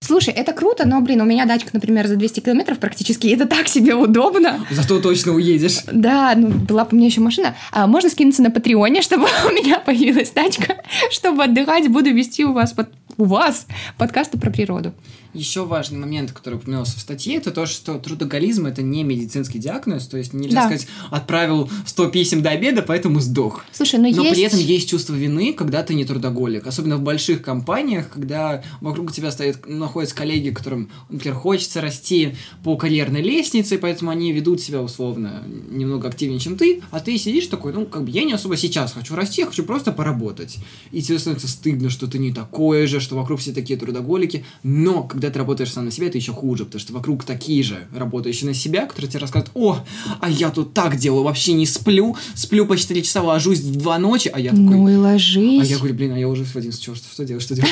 Слушай, 0.00 0.32
это 0.32 0.52
круто, 0.52 0.86
но, 0.86 1.00
блин, 1.00 1.20
у 1.20 1.24
меня 1.24 1.44
дачка, 1.44 1.70
например, 1.72 2.06
за 2.06 2.16
200 2.16 2.40
километров 2.40 2.78
практически, 2.78 3.26
и 3.26 3.34
это 3.34 3.46
так 3.46 3.68
себе 3.68 3.94
удобно. 3.94 4.66
Зато 4.70 5.00
точно 5.00 5.32
уедешь. 5.32 5.80
Да, 5.92 6.34
ну, 6.34 6.48
была 6.48 6.84
бы 6.84 6.90
у 6.92 6.96
меня 6.96 7.08
еще 7.08 7.20
машина. 7.20 7.54
А 7.72 7.86
можно 7.86 8.08
скинуться 8.08 8.42
на 8.42 8.50
Патреоне, 8.50 9.02
чтобы 9.02 9.24
у 9.24 9.52
меня 9.52 9.80
появилась 9.80 10.30
тачка, 10.30 10.76
чтобы 11.10 11.44
отдыхать, 11.44 11.88
буду 11.88 12.10
вести 12.10 12.44
у 12.44 12.52
вас, 12.52 12.72
под... 12.72 12.88
у 13.16 13.24
вас 13.24 13.66
подкасты 13.98 14.38
про 14.38 14.50
природу. 14.50 14.94
Еще 15.34 15.64
важный 15.64 15.98
момент, 15.98 16.32
который 16.32 16.54
упоминался 16.54 16.96
в 16.96 17.00
статье, 17.00 17.36
это 17.36 17.50
то, 17.50 17.66
что 17.66 17.98
трудоголизм 17.98 18.66
это 18.66 18.82
не 18.82 19.04
медицинский 19.04 19.58
диагноз, 19.58 20.06
то 20.06 20.16
есть 20.16 20.32
нельзя 20.32 20.62
Да. 20.62 20.66
сказать, 20.66 20.86
отправил 21.10 21.70
100 21.86 22.08
писем 22.08 22.42
до 22.42 22.50
обеда, 22.50 22.82
поэтому 22.82 23.20
сдох. 23.20 23.64
Слушай, 23.72 24.00
ну 24.00 24.10
Но 24.14 24.22
есть... 24.22 24.34
при 24.34 24.42
этом 24.42 24.58
есть 24.58 24.88
чувство 24.88 25.14
вины, 25.14 25.52
когда 25.52 25.82
ты 25.82 25.94
не 25.94 26.04
трудоголик. 26.04 26.66
Особенно 26.66 26.96
в 26.96 27.02
больших 27.02 27.42
компаниях, 27.42 28.08
когда 28.08 28.62
вокруг 28.80 29.12
тебя 29.12 29.30
стоят, 29.30 29.68
находятся 29.68 30.16
коллеги, 30.16 30.50
которым, 30.50 30.90
например, 31.08 31.36
хочется 31.36 31.80
расти 31.80 32.34
по 32.64 32.76
карьерной 32.76 33.22
лестнице, 33.22 33.78
поэтому 33.78 34.10
они 34.10 34.32
ведут 34.32 34.60
себя 34.60 34.80
условно 34.82 35.42
немного 35.70 36.08
активнее, 36.08 36.40
чем 36.40 36.56
ты, 36.56 36.82
а 36.90 37.00
ты 37.00 37.16
сидишь 37.18 37.46
такой, 37.46 37.72
ну, 37.72 37.86
как 37.86 38.04
бы 38.04 38.10
я 38.10 38.24
не 38.24 38.32
особо 38.32 38.56
сейчас 38.56 38.92
хочу 38.92 39.14
расти, 39.14 39.42
я 39.42 39.46
хочу 39.46 39.64
просто 39.64 39.92
поработать. 39.92 40.58
И 40.92 41.02
тебе 41.02 41.18
становится 41.18 41.48
стыдно, 41.48 41.90
что 41.90 42.06
ты 42.06 42.18
не 42.18 42.32
такое 42.32 42.86
же, 42.86 43.00
что 43.00 43.16
вокруг 43.16 43.40
все 43.40 43.52
такие 43.52 43.78
трудоголики, 43.78 44.44
но 44.62 45.08
когда 45.18 45.32
ты 45.32 45.38
работаешь 45.40 45.72
сам 45.72 45.84
на 45.84 45.90
себя, 45.90 46.06
это 46.06 46.16
еще 46.16 46.30
хуже, 46.30 46.64
потому 46.64 46.78
что 46.80 46.92
вокруг 46.92 47.24
такие 47.24 47.64
же 47.64 47.88
работающие 47.92 48.48
на 48.48 48.54
себя, 48.54 48.86
которые 48.86 49.10
тебе 49.10 49.18
рассказывают, 49.20 49.50
о, 49.54 49.78
а 50.20 50.30
я 50.30 50.50
тут 50.50 50.74
так 50.74 50.96
делаю, 50.96 51.24
вообще 51.24 51.54
не 51.54 51.66
сплю, 51.66 52.16
сплю 52.34 52.66
по 52.66 52.76
4 52.76 53.02
часа, 53.02 53.20
ложусь 53.20 53.58
в 53.58 53.76
2 53.76 53.98
ночи, 53.98 54.30
а 54.32 54.38
я 54.38 54.50
такой... 54.50 54.64
Ну 54.64 54.88
и 54.88 54.94
А 54.94 54.98
ложись. 54.98 55.68
я 55.68 55.78
говорю, 55.78 55.94
блин, 55.94 56.12
а 56.12 56.18
я 56.20 56.28
уже 56.28 56.44
в 56.44 56.54
11 56.54 56.80
часов, 56.80 56.98
что 56.98 57.24
делать, 57.24 57.42
что 57.42 57.56
делать? 57.56 57.70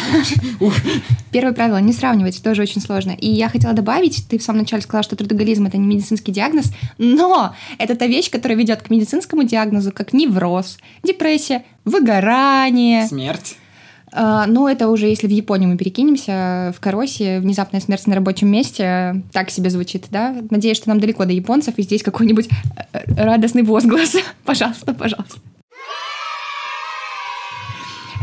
Первое 1.30 1.52
правило 1.52 1.76
не 1.76 1.92
сравнивать, 1.92 2.42
тоже 2.42 2.62
очень 2.62 2.80
сложно. 2.80 3.12
И 3.12 3.28
я 3.28 3.48
хотела 3.48 3.74
добавить, 3.74 4.26
ты 4.28 4.38
в 4.38 4.42
самом 4.42 4.60
начале 4.62 4.82
сказала, 4.82 5.04
что 5.04 5.14
трудоголизм 5.14 5.66
это 5.66 5.78
не 5.78 5.86
медицинский 5.86 6.32
диагноз, 6.32 6.72
но 6.98 7.54
это 7.78 7.94
та 7.94 8.08
вещь, 8.08 8.28
которая 8.28 8.58
ведет 8.58 8.82
к 8.82 8.90
медицинскому 8.90 9.44
диагнозу, 9.44 9.92
как 9.92 10.12
невроз, 10.12 10.78
депрессия, 11.04 11.64
выгорание, 11.84 13.06
Смерть. 13.06 13.56
А, 14.18 14.46
но 14.46 14.66
это 14.68 14.88
уже 14.88 15.08
если 15.08 15.26
в 15.26 15.30
Японию 15.30 15.68
мы 15.68 15.76
перекинемся, 15.76 16.72
в 16.74 16.80
Каросе 16.80 17.38
внезапная 17.40 17.80
смерть 17.80 18.06
на 18.06 18.14
рабочем 18.14 18.48
месте, 18.48 19.22
так 19.30 19.50
себе 19.50 19.68
звучит, 19.68 20.06
да? 20.10 20.34
Надеюсь, 20.48 20.78
что 20.78 20.88
нам 20.88 21.00
далеко 21.00 21.26
до 21.26 21.32
японцев, 21.32 21.74
и 21.76 21.82
здесь 21.82 22.02
какой-нибудь 22.02 22.48
э, 22.92 23.00
радостный 23.22 23.62
возглас. 23.62 24.16
пожалуйста, 24.44 24.94
пожалуйста. 24.94 25.38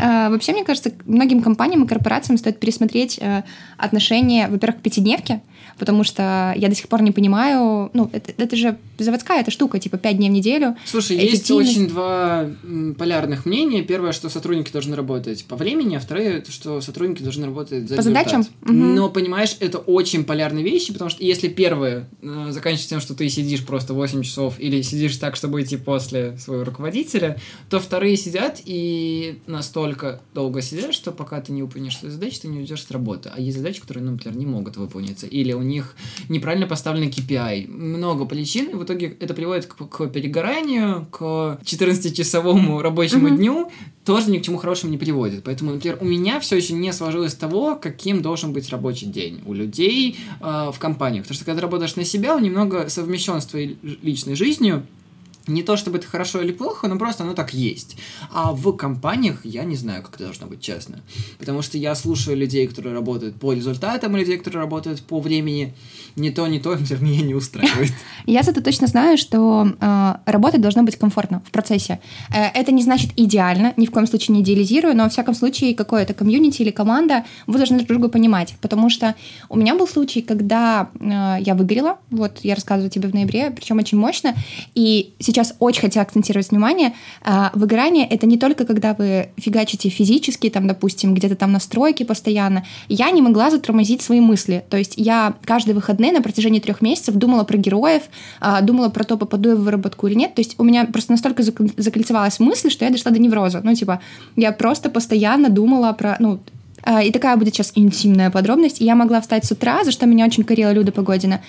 А, 0.02 0.32
вообще, 0.32 0.54
мне 0.54 0.64
кажется, 0.64 0.92
многим 1.06 1.44
компаниям 1.44 1.84
и 1.84 1.88
корпорациям 1.88 2.40
стоит 2.40 2.60
пересмотреть 2.60 3.20
э, 3.22 3.44
отношение, 3.78 4.48
во-первых, 4.48 4.80
к 4.80 4.82
пятидневке, 4.82 5.42
потому 5.78 6.04
что 6.04 6.54
я 6.58 6.70
до 6.70 6.76
сих 6.76 6.88
пор 6.88 7.04
не 7.04 7.12
понимаю, 7.12 7.92
ну, 7.94 8.10
это, 8.12 8.34
это 8.36 8.56
же 8.56 8.78
заводская 9.04 9.42
эта 9.42 9.52
штука, 9.52 9.80
типа, 9.80 9.98
пять 9.98 10.18
дней 10.18 10.30
в 10.30 10.34
неделю. 10.34 10.76
Слушай, 10.86 11.18
есть 11.18 11.50
очень 11.52 11.88
два 11.88 12.50
полярных 12.98 13.46
мнения. 13.46 13.82
Первое, 13.84 14.12
что 14.12 14.30
сотрудники 14.30 14.72
должны 14.72 14.96
работать 14.96 15.46
по 15.46 15.56
времени, 15.56 15.96
а 15.96 16.00
второе, 16.00 16.44
что 16.50 16.82
сотрудники 16.82 17.22
должны 17.22 17.46
работать 17.46 17.88
за 17.88 17.96
По 17.96 18.00
результат. 18.00 18.26
задачам? 18.26 18.42
Угу. 18.62 18.74
Но, 18.74 19.10
понимаешь, 19.10 19.56
это 19.60 19.78
очень 19.78 20.24
полярные 20.24 20.64
вещи, 20.64 20.94
потому 20.94 21.10
что 21.10 21.24
если 21.24 21.48
первое 21.48 22.10
э, 22.22 22.48
заканчивается 22.52 22.90
тем, 22.90 23.02
что 23.02 23.14
ты 23.16 23.30
сидишь 23.30 23.66
просто 23.66 23.94
8 23.94 24.22
часов 24.24 24.60
или 24.60 24.82
сидишь 24.82 25.18
так, 25.18 25.36
чтобы 25.36 25.62
идти 25.62 25.78
после 25.78 26.38
своего 26.38 26.64
руководителя, 26.64 27.40
то 27.70 27.80
вторые 27.80 28.18
сидят 28.18 28.62
и 28.66 29.40
настолько 29.48 30.22
долго 30.34 30.62
сидят, 30.62 30.94
что 30.94 31.12
пока 31.12 31.42
ты 31.42 31.52
не 31.52 31.62
выполнишь 31.64 31.98
свои 31.98 32.12
задачи, 32.12 32.40
ты 32.42 32.48
не 32.48 32.60
уйдешь 32.60 32.84
с 32.84 32.92
работы. 32.92 33.32
А 33.34 33.40
есть 33.40 33.58
задачи, 33.58 33.82
которые, 33.82 34.04
ну, 34.04 34.12
например, 34.12 34.38
не 34.38 34.46
могут 34.46 34.78
выполниться. 34.78 35.28
Или 35.28 35.54
у 35.54 35.62
них 35.62 35.96
неправильно 36.30 36.68
поставлены 36.68 37.10
KPI. 37.10 37.68
Много 37.68 38.26
причин, 38.26 38.70
и 38.70 38.74
в 38.74 38.84
итоге 38.84 38.93
это 39.02 39.34
приводит 39.34 39.66
к, 39.66 39.76
к 39.76 40.08
перегоранию, 40.08 41.08
к 41.12 41.60
14-часовому 41.64 42.82
рабочему 42.82 43.30
mm-hmm. 43.30 43.38
дню, 43.38 43.72
тоже 44.06 44.30
ни 44.32 44.38
к 44.38 44.44
чему 44.44 44.58
хорошему 44.58 44.92
не 44.92 44.98
приводит. 44.98 45.44
Поэтому, 45.44 45.72
например, 45.72 45.98
у 46.02 46.06
меня 46.06 46.40
все 46.40 46.58
еще 46.58 46.74
не 46.74 46.92
сложилось 46.94 47.34
того, 47.34 47.76
каким 47.76 48.22
должен 48.22 48.54
быть 48.54 48.70
рабочий 48.70 49.06
день 49.06 49.42
у 49.46 49.54
людей 49.54 50.18
э, 50.42 50.72
в 50.74 50.80
компаниях. 50.80 51.24
Потому 51.24 51.36
что 51.36 51.46
когда 51.46 51.60
ты 51.60 51.62
работаешь 51.62 51.96
на 51.96 52.04
себя, 52.04 52.36
он 52.36 52.44
немного 52.44 52.90
совмещен 52.90 53.42
с 53.42 53.46
твоей 53.46 53.78
личной 54.02 54.36
жизнью, 54.36 54.86
не 55.48 55.64
то 55.64 55.76
чтобы 55.78 55.98
это 55.98 56.08
хорошо 56.08 56.42
или 56.42 56.52
плохо, 56.52 56.88
но 56.88 56.98
просто 56.98 57.24
оно 57.24 57.34
так 57.34 57.54
есть. 57.54 57.98
А 58.32 58.54
в 58.54 58.72
компаниях 58.74 59.42
я 59.44 59.64
не 59.64 59.76
знаю, 59.76 60.04
как 60.04 60.16
это 60.16 60.26
должно 60.26 60.48
быть 60.48 60.62
честно. 60.62 61.00
Потому 61.38 61.62
что 61.62 61.78
я 61.78 61.96
слушаю 61.96 62.38
людей, 62.38 62.68
которые 62.68 62.94
работают 62.94 63.36
по 63.36 63.54
результатам, 63.54 64.16
и 64.16 64.20
людей, 64.20 64.38
которые 64.38 64.62
работают 64.62 65.02
по 65.02 65.20
времени. 65.20 65.74
Не 66.16 66.32
то, 66.32 66.48
не 66.48 66.60
то, 66.60 66.76
меня 67.02 67.22
не 67.22 67.36
устраивает. 67.36 67.92
Я 68.26 68.44
зато 68.44 68.62
точно 68.62 68.88
знаю, 68.88 69.18
что 69.18 69.68
э, 69.80 70.14
работать 70.26 70.62
должно 70.62 70.84
быть 70.84 70.96
комфортно 70.96 71.42
в 71.46 71.52
процессе. 71.52 72.00
Э, 72.30 72.46
это 72.54 72.72
не 72.72 72.84
значит 72.84 73.12
идеально, 73.18 73.74
ни 73.76 73.86
в 73.86 73.92
коем 73.92 74.08
случае 74.08 74.36
не 74.36 74.44
идеализирую, 74.44 74.96
но 74.96 75.04
во 75.04 75.10
всяком 75.10 75.36
случае 75.36 75.76
какое-то 75.76 76.14
комьюнити 76.14 76.62
или 76.62 76.72
команда, 76.72 77.26
вы 77.48 77.58
должны 77.58 77.78
друг 77.78 77.90
друга 77.90 78.08
понимать. 78.08 78.56
Потому 78.62 78.90
что 78.90 79.16
у 79.50 79.58
меня 79.58 79.76
был 79.76 79.88
случай, 79.88 80.22
когда 80.22 80.90
э, 81.00 81.38
я 81.42 81.56
выгорела, 81.56 81.98
вот 82.12 82.40
я 82.44 82.56
рассказываю 82.56 82.90
тебе 82.90 83.10
в 83.10 83.14
ноябре, 83.14 83.52
причем 83.52 83.80
очень 83.80 83.98
мощно, 83.98 84.36
и 84.76 85.14
очень 85.60 85.82
хотела 85.82 86.04
акцентировать 86.04 86.52
внимание, 86.52 86.94
а, 87.22 87.52
выгорание— 87.54 88.08
это 88.10 88.28
не 88.28 88.38
только 88.38 88.66
когда 88.66 88.94
вы 88.94 89.30
фигачите 89.38 89.90
физически, 89.90 90.50
там, 90.50 90.68
допустим, 90.68 91.14
где-то 91.14 91.36
там 91.36 91.52
настройки 91.52 92.04
постоянно. 92.04 92.66
Я 92.88 93.12
не 93.12 93.22
могла 93.22 93.50
затормозить 93.50 94.02
свои 94.02 94.20
мысли. 94.20 94.64
То 94.70 94.78
есть 94.78 94.94
я 94.98 95.36
каждые 95.46 95.76
выходные 95.76 96.12
на 96.12 96.22
протяжении 96.22 96.60
трех 96.60 96.82
месяцев 96.82 97.16
думала 97.16 97.44
про 97.44 97.58
героев, 97.58 98.04
а, 98.40 98.62
думала 98.62 98.90
про 98.90 99.04
то, 99.04 99.18
попаду 99.18 99.50
я 99.50 99.56
в 99.56 99.62
выработку 99.62 100.08
или 100.08 100.16
нет. 100.16 100.36
То 100.36 100.42
есть 100.42 100.56
у 100.58 100.64
меня 100.64 100.86
просто 100.86 101.12
настолько 101.12 101.44
закольцевалась 101.44 102.40
мысль, 102.40 102.70
что 102.70 102.86
я 102.86 102.92
дошла 102.92 103.12
до 103.12 103.20
невроза. 103.20 103.62
Ну, 103.64 103.74
типа, 103.74 104.02
я 104.36 104.52
просто 104.52 104.90
постоянно 104.90 105.50
думала 105.50 105.92
про, 105.94 106.18
ну, 106.20 106.40
и 107.04 107.12
такая 107.12 107.38
будет 107.38 107.54
сейчас 107.54 107.72
интимная 107.76 108.30
подробность. 108.30 108.82
Я 108.82 108.96
могла 108.96 109.22
встать 109.22 109.46
с 109.46 109.52
утра, 109.52 109.84
за 109.84 109.92
что 109.92 110.06
меня 110.06 110.26
очень 110.26 110.44
корила 110.44 110.72
Люда 110.72 110.92
Погодина. 110.92 111.42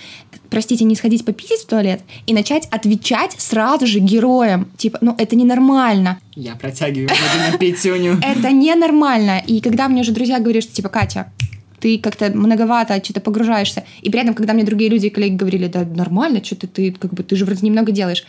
Простите, 0.50 0.84
не 0.84 0.94
сходить 0.94 1.24
пописать 1.24 1.60
в 1.60 1.66
туалет 1.66 2.02
и 2.26 2.34
начать 2.34 2.68
отвечать 2.70 3.34
сразу 3.38 3.86
же 3.86 3.98
героям. 3.98 4.68
Типа, 4.76 4.98
ну 5.00 5.14
это 5.18 5.34
ненормально. 5.34 6.18
Я 6.36 6.54
протягиваю 6.54 7.08
на 7.50 7.58
пятюню. 7.58 8.18
Это 8.22 8.50
ненормально. 8.50 9.42
И 9.46 9.60
когда 9.60 9.88
мне 9.88 10.02
уже 10.02 10.12
друзья 10.12 10.40
говорят, 10.40 10.64
что 10.64 10.72
типа, 10.72 10.88
Катя, 10.88 11.32
ты 11.80 11.98
как-то 11.98 12.30
многовато 12.30 13.04
что-то 13.04 13.20
погружаешься. 13.20 13.84
И 14.02 14.10
при 14.10 14.20
этом, 14.20 14.34
когда 14.34 14.54
мне 14.54 14.64
другие 14.64 14.90
люди 14.90 15.06
и 15.06 15.10
коллеги 15.10 15.34
говорили, 15.34 15.66
да 15.66 15.84
нормально, 15.84 16.42
что 16.42 16.56
ты, 16.56 16.66
ты 16.66 16.92
как 16.92 17.12
бы, 17.12 17.22
ты 17.22 17.36
же 17.36 17.44
вроде 17.44 17.66
немного 17.66 17.92
делаешь. 17.92 18.24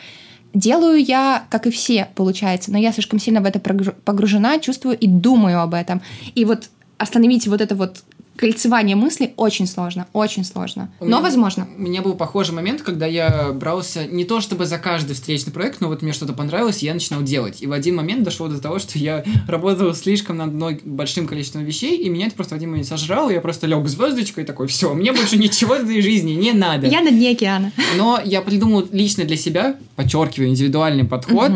Делаю 0.54 1.04
я, 1.04 1.46
как 1.50 1.68
и 1.68 1.72
все, 1.72 2.08
получается, 2.16 2.72
но 2.72 2.78
я 2.78 2.92
слишком 2.92 3.20
сильно 3.20 3.42
в 3.42 3.46
это 3.46 3.60
погружена, 3.60 4.60
чувствую 4.60 4.98
и 4.98 5.08
думаю 5.08 5.62
об 5.62 5.74
этом. 5.74 6.02
И 6.34 6.46
вот 6.46 6.70
остановить 6.98 7.48
вот 7.48 7.62
это 7.62 7.76
вот 7.76 8.04
кольцевание 8.38 8.96
мысли 8.96 9.34
очень 9.38 9.68
сложно, 9.68 10.08
очень 10.14 10.44
сложно. 10.44 10.92
У 11.00 11.06
но 11.06 11.18
меня, 11.18 11.22
возможно. 11.22 11.68
У 11.78 11.82
меня 11.82 12.02
был 12.02 12.16
похожий 12.16 12.54
момент, 12.54 12.82
когда 12.82 13.06
я 13.06 13.52
брался 13.54 14.06
не 14.06 14.26
то 14.26 14.42
чтобы 14.42 14.66
за 14.66 14.78
каждый 14.78 15.14
встречный 15.14 15.54
проект, 15.54 15.82
но 15.82 15.88
вот 15.88 16.02
мне 16.02 16.14
что-то 16.14 16.34
понравилось, 16.34 16.84
и 16.84 16.86
я 16.86 16.94
начинал 16.94 17.22
делать. 17.22 17.62
И 17.62 17.68
в 17.68 17.72
один 17.72 17.96
момент 17.96 18.24
дошло 18.24 18.48
до 18.48 18.60
того, 18.60 18.80
что 18.80 19.00
я 19.00 19.24
работал 19.48 19.94
слишком 19.94 20.38
над 20.38 20.50
одной 20.50 20.82
большим 20.84 21.28
количеством 21.28 21.64
вещей, 21.64 21.98
и 21.98 22.10
меня 22.10 22.28
это 22.28 22.36
просто 22.36 22.56
в 22.56 22.58
один 22.58 22.72
момент 22.72 22.88
сожрало, 22.88 23.30
я 23.30 23.42
просто 23.42 23.68
лег 23.68 23.88
звездочкой 23.88 24.44
и 24.44 24.48
такой, 24.48 24.68
все, 24.68 24.94
мне 24.94 25.14
больше 25.14 25.38
ничего 25.38 25.76
в 25.76 25.84
этой 25.84 26.02
жизни 26.02 26.32
не 26.32 26.52
надо. 26.52 26.88
Я 26.88 27.02
на 27.02 27.12
дне 27.12 27.32
океана. 27.32 27.72
Но 27.98 28.20
я 28.24 28.42
придумал 28.42 28.86
лично 28.92 29.24
для 29.24 29.38
себя, 29.38 29.78
подчеркиваю, 29.96 30.50
индивидуальный 30.50 31.06
подход. 31.06 31.52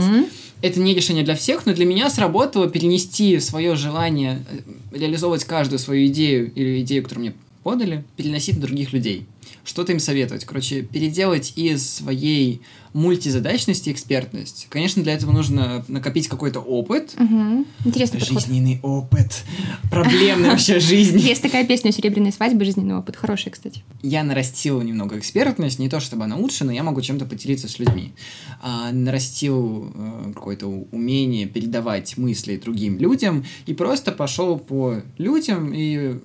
Это 0.62 0.79
не 0.81 0.93
решение 0.93 1.24
для 1.24 1.36
всех, 1.36 1.65
но 1.65 1.74
для 1.74 1.86
меня 1.86 2.10
сработало 2.10 2.67
перенести 2.67 3.39
свое 3.39 3.75
желание 3.75 4.43
э, 4.88 4.88
реализовывать 4.91 5.46
каждую 5.46 5.79
свою 5.79 6.08
идею 6.08 6.51
или 6.53 6.81
идею, 6.81 7.03
которую 7.03 7.27
мне 7.27 7.36
подали, 7.63 8.03
переносить 8.17 8.55
на 8.55 8.62
других 8.62 8.93
людей. 8.93 9.25
Что-то 9.63 9.91
им 9.91 10.00
советовать. 10.00 10.46
Короче, 10.46 10.81
переделать 10.81 11.53
из 11.55 11.88
своей 11.88 12.62
мультизадачность 12.93 13.88
и 13.88 13.91
экспертность. 13.91 14.67
Конечно, 14.69 15.03
для 15.03 15.13
этого 15.13 15.31
нужно 15.31 15.86
накопить 15.88 16.27
какой-то 16.27 16.60
опыт. 16.60 17.13
Угу. 17.19 17.65
Интересный 17.86 18.19
Жизненный 18.19 18.75
подход. 18.75 19.05
опыт. 19.13 19.43
Проблемная 19.91 20.51
вообще 20.51 20.79
жизнь. 20.79 21.19
Есть 21.19 21.41
такая 21.41 21.65
песня 21.65 21.91
«Серебряные 21.91 22.31
свадьбы», 22.31 22.65
жизненный 22.65 22.96
опыт. 22.96 23.15
Хорошая, 23.15 23.53
кстати. 23.53 23.84
Я 24.01 24.24
нарастил 24.24 24.81
немного 24.81 25.19
экспертность, 25.19 25.79
не 25.79 25.89
то 25.89 26.00
чтобы 26.00 26.24
она 26.24 26.36
лучше, 26.36 26.65
но 26.65 26.72
я 26.72 26.84
могу 26.84 27.01
чем-то 27.01 27.25
поделиться 27.25 27.67
с 27.67 27.77
людьми. 27.79 28.13
А, 28.62 28.91
нарастил 28.91 29.91
а, 29.93 30.31
какое-то 30.34 30.67
умение 30.67 31.46
передавать 31.46 32.17
мысли 32.17 32.58
другим 32.58 32.98
людям 32.98 33.46
и 33.67 33.74
просто 33.74 34.12
пошел 34.12 34.58
по 34.58 35.01
людям 35.17 35.74
и 35.74 36.19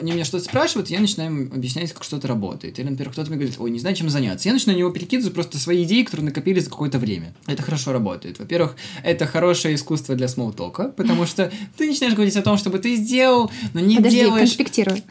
они 0.00 0.12
меня 0.12 0.24
что-то 0.24 0.44
спрашивают, 0.44 0.90
я 0.90 1.00
начинаю 1.00 1.30
им 1.30 1.52
объяснять, 1.52 1.92
как 1.92 2.04
что-то 2.04 2.28
работает. 2.28 2.53
Или, 2.62 2.88
например, 2.88 3.10
кто-то 3.10 3.30
мне 3.30 3.38
говорит, 3.38 3.56
ой, 3.58 3.70
не 3.70 3.78
знаю, 3.78 3.96
чем 3.96 4.08
заняться. 4.10 4.48
Я 4.48 4.52
начинаю 4.52 4.76
на 4.76 4.80
него 4.80 4.90
перекидывать 4.90 5.34
просто 5.34 5.58
свои 5.58 5.84
идеи, 5.84 6.02
которые 6.02 6.26
накопили 6.26 6.60
за 6.60 6.70
какое-то 6.70 6.98
время. 6.98 7.34
Это 7.46 7.62
хорошо 7.62 7.92
работает. 7.92 8.38
Во-первых, 8.38 8.76
это 9.02 9.26
хорошее 9.26 9.74
искусство 9.74 10.14
для 10.14 10.28
смолтока, 10.28 10.84
потому 10.88 11.26
что 11.26 11.50
ты 11.76 11.88
начинаешь 11.88 12.14
говорить 12.14 12.36
о 12.36 12.42
том, 12.42 12.56
чтобы 12.56 12.78
ты 12.78 12.96
сделал, 12.96 13.50
но 13.72 13.80
не 13.80 13.96
Подожди, 13.96 14.20
делаешь... 14.20 14.48
конспектируй. 14.56 15.02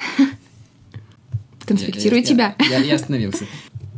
Конспектирую 1.65 2.23
тебя. 2.23 2.55
Я, 2.59 2.77
я, 2.77 2.85
я 2.85 2.95
остановился. 2.95 3.45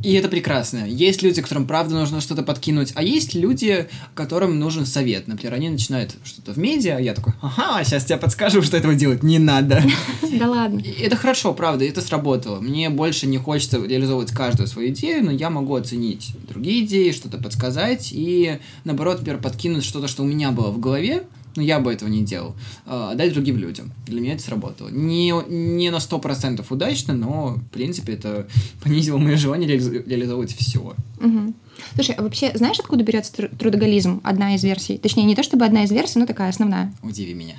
И 0.05 0.13
это 0.13 0.29
прекрасно. 0.29 0.85
Есть 0.87 1.23
люди, 1.23 1.41
которым 1.41 1.65
правда 1.65 1.95
нужно 1.95 2.21
что-то 2.21 2.43
подкинуть, 2.43 2.91
а 2.93 3.01
есть 3.01 3.33
люди, 3.33 3.87
которым 4.13 4.59
нужен 4.59 4.85
совет. 4.85 5.27
Например, 5.27 5.55
они 5.55 5.69
начинают 5.69 6.15
что-то 6.23 6.53
в 6.53 6.57
медиа, 6.57 6.97
а 6.97 6.99
я 6.99 7.15
такой, 7.15 7.33
ага, 7.41 7.83
сейчас 7.83 8.05
тебе 8.05 8.17
подскажу, 8.17 8.61
что 8.61 8.77
этого 8.77 8.93
делать 8.93 9.23
не 9.23 9.39
надо. 9.39 9.83
Да 10.35 10.49
ладно. 10.49 10.81
Это 10.99 11.15
хорошо, 11.15 11.53
правда, 11.53 11.85
это 11.85 12.01
сработало. 12.01 12.59
Мне 12.59 12.89
больше 12.89 13.25
не 13.25 13.37
хочется 13.37 13.77
реализовывать 13.77 14.31
каждую 14.31 14.67
свою 14.67 14.89
идею, 14.89 15.23
но 15.23 15.31
я 15.31 15.49
могу 15.49 15.75
оценить 15.75 16.31
другие 16.47 16.83
идеи, 16.83 17.11
что-то 17.11 17.37
подсказать 17.37 18.09
и, 18.11 18.59
наоборот, 18.83 19.19
например, 19.19 19.41
подкинуть 19.41 19.85
что-то, 19.85 20.09
что 20.09 20.23
у 20.23 20.25
меня 20.25 20.51
было 20.51 20.71
в 20.71 20.79
голове, 20.79 21.23
но 21.55 21.61
я 21.61 21.79
бы 21.79 21.91
этого 21.91 22.09
не 22.09 22.23
делал, 22.23 22.55
а, 22.85 23.11
отдать 23.11 23.33
другим 23.33 23.57
людям. 23.57 23.91
Для 24.07 24.21
меня 24.21 24.33
это 24.33 24.43
сработало. 24.43 24.89
Не, 24.89 25.33
не 25.47 25.89
на 25.89 25.97
100% 25.97 26.65
удачно, 26.69 27.13
но, 27.13 27.55
в 27.55 27.69
принципе, 27.69 28.13
это 28.13 28.47
понизило 28.83 29.17
мое 29.17 29.37
желание 29.37 29.69
реализовывать 29.69 30.55
все. 30.55 30.95
Угу. 31.19 31.53
Слушай, 31.95 32.15
а 32.15 32.23
вообще 32.23 32.51
знаешь, 32.55 32.79
откуда 32.79 33.03
берется 33.03 33.31
трудоголизм? 33.47 34.21
Одна 34.23 34.55
из 34.55 34.63
версий. 34.63 34.97
Точнее, 34.97 35.23
не 35.23 35.35
то 35.35 35.43
чтобы 35.43 35.65
одна 35.65 35.83
из 35.83 35.91
версий, 35.91 36.19
но 36.19 36.25
такая 36.25 36.49
основная. 36.49 36.93
Удиви 37.03 37.33
меня. 37.33 37.55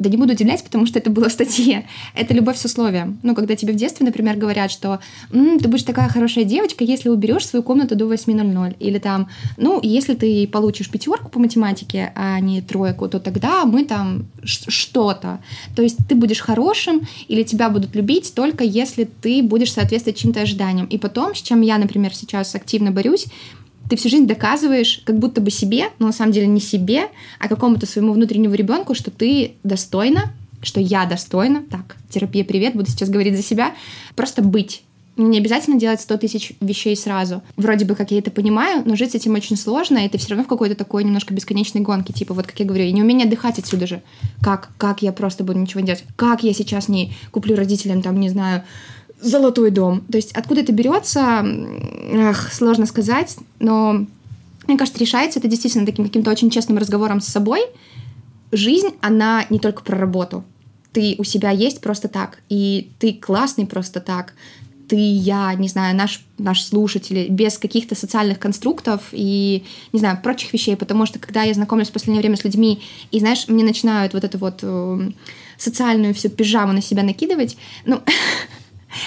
Да 0.00 0.08
не 0.08 0.16
буду 0.16 0.32
удивлять, 0.32 0.64
потому 0.64 0.86
что 0.86 0.98
это 0.98 1.10
было 1.10 1.28
в 1.28 1.32
статье. 1.32 1.86
Это 2.14 2.32
любовь 2.32 2.56
с 2.56 2.64
условием. 2.64 3.18
Ну, 3.22 3.34
когда 3.34 3.54
тебе 3.54 3.74
в 3.74 3.76
детстве, 3.76 4.06
например, 4.06 4.36
говорят, 4.38 4.70
что 4.70 4.98
М, 5.30 5.58
ты 5.58 5.68
будешь 5.68 5.82
такая 5.82 6.08
хорошая 6.08 6.44
девочка, 6.44 6.84
если 6.84 7.10
уберешь 7.10 7.46
свою 7.46 7.62
комнату 7.62 7.94
до 7.96 8.06
8.00. 8.06 8.76
Или 8.80 8.98
там, 8.98 9.28
ну, 9.58 9.78
если 9.82 10.14
ты 10.14 10.46
получишь 10.46 10.90
пятерку 10.90 11.28
по 11.28 11.38
математике, 11.38 12.12
а 12.16 12.40
не 12.40 12.62
тройку, 12.62 13.08
то 13.08 13.20
тогда 13.20 13.66
мы 13.66 13.84
там 13.84 14.24
что-то. 14.42 15.38
То 15.76 15.82
есть 15.82 15.98
ты 16.08 16.14
будешь 16.14 16.40
хорошим, 16.40 17.02
или 17.28 17.42
тебя 17.42 17.68
будут 17.68 17.94
любить 17.94 18.32
только 18.34 18.64
если 18.64 19.04
ты 19.04 19.42
будешь 19.42 19.72
соответствовать 19.72 20.18
чьим-то 20.18 20.40
ожиданиям. 20.40 20.86
И 20.86 20.96
потом, 20.96 21.34
с 21.34 21.42
чем 21.42 21.60
я, 21.60 21.76
например, 21.76 22.14
сейчас 22.14 22.54
активно 22.54 22.90
борюсь, 22.90 23.26
ты 23.90 23.96
всю 23.96 24.08
жизнь 24.08 24.26
доказываешь 24.26 25.02
как 25.04 25.18
будто 25.18 25.40
бы 25.40 25.50
себе, 25.50 25.88
но 25.98 26.06
на 26.06 26.12
самом 26.12 26.32
деле 26.32 26.46
не 26.46 26.60
себе, 26.60 27.08
а 27.40 27.48
какому-то 27.48 27.86
своему 27.86 28.12
внутреннему 28.12 28.54
ребенку, 28.54 28.94
что 28.94 29.10
ты 29.10 29.52
достойна, 29.64 30.32
что 30.62 30.80
я 30.80 31.06
достойна, 31.06 31.64
так, 31.68 31.96
терапия, 32.08 32.44
привет, 32.44 32.74
буду 32.74 32.88
сейчас 32.88 33.10
говорить 33.10 33.36
за 33.36 33.42
себя, 33.42 33.74
просто 34.14 34.42
быть. 34.42 34.84
Не 35.16 35.38
обязательно 35.38 35.78
делать 35.78 36.00
100 36.00 36.16
тысяч 36.18 36.52
вещей 36.60 36.96
сразу. 36.96 37.42
Вроде 37.56 37.84
бы, 37.84 37.94
как 37.96 38.12
я 38.12 38.18
это 38.18 38.30
понимаю, 38.30 38.82
но 38.86 38.94
жить 38.94 39.10
с 39.12 39.14
этим 39.16 39.34
очень 39.34 39.56
сложно, 39.56 39.98
и 39.98 40.08
ты 40.08 40.18
все 40.18 40.30
равно 40.30 40.44
в 40.44 40.48
какой-то 40.48 40.76
такой 40.76 41.02
немножко 41.02 41.34
бесконечной 41.34 41.80
гонке. 41.82 42.12
Типа, 42.12 42.32
вот 42.32 42.46
как 42.46 42.58
я 42.60 42.64
говорю, 42.64 42.84
и 42.84 42.92
не 42.92 43.02
умение 43.02 43.26
отдыхать 43.26 43.58
отсюда 43.58 43.86
же. 43.86 44.02
Как, 44.40 44.70
как 44.78 45.02
я 45.02 45.12
просто 45.12 45.42
буду 45.42 45.58
ничего 45.58 45.80
не 45.80 45.86
делать? 45.86 46.04
Как 46.16 46.44
я 46.44 46.54
сейчас 46.54 46.88
не 46.88 47.12
куплю 47.32 47.56
родителям, 47.56 48.02
там, 48.02 48.20
не 48.20 48.30
знаю, 48.30 48.62
золотой 49.20 49.70
дом? 49.70 50.02
То 50.10 50.16
есть 50.16 50.32
откуда 50.32 50.60
это 50.60 50.72
берется, 50.72 51.44
эх, 51.44 52.52
сложно 52.52 52.86
сказать, 52.86 53.36
но 53.58 54.06
мне 54.66 54.78
кажется, 54.78 55.00
решается 55.00 55.38
это 55.38 55.48
действительно 55.48 55.86
таким 55.86 56.04
каким-то 56.04 56.30
очень 56.30 56.50
честным 56.50 56.78
разговором 56.78 57.20
с 57.20 57.26
собой. 57.26 57.60
Жизнь, 58.52 58.90
она 59.00 59.44
не 59.50 59.58
только 59.58 59.82
про 59.82 59.98
работу. 59.98 60.44
Ты 60.92 61.14
у 61.18 61.24
себя 61.24 61.50
есть 61.50 61.80
просто 61.80 62.08
так, 62.08 62.40
и 62.48 62.90
ты 62.98 63.12
классный 63.12 63.66
просто 63.66 64.00
так, 64.00 64.34
ты, 64.90 64.96
я, 64.96 65.54
не 65.54 65.68
знаю, 65.68 65.94
наш, 65.94 66.24
наш 66.36 66.64
слушатель, 66.64 67.28
без 67.28 67.58
каких-то 67.58 67.94
социальных 67.94 68.40
конструктов 68.40 69.02
и, 69.12 69.62
не 69.92 70.00
знаю, 70.00 70.18
прочих 70.20 70.52
вещей, 70.52 70.76
потому 70.76 71.06
что 71.06 71.20
когда 71.20 71.44
я 71.44 71.54
знакомлюсь 71.54 71.90
в 71.90 71.92
последнее 71.92 72.20
время 72.20 72.36
с 72.36 72.42
людьми, 72.42 72.82
и, 73.12 73.20
знаешь, 73.20 73.46
мне 73.46 73.62
начинают 73.62 74.14
вот 74.14 74.24
эту 74.24 74.38
вот 74.38 74.58
э, 74.62 75.10
социальную 75.56 76.12
всю 76.12 76.28
пижаму 76.28 76.72
на 76.72 76.82
себя 76.82 77.04
накидывать, 77.04 77.56
ну, 77.84 78.00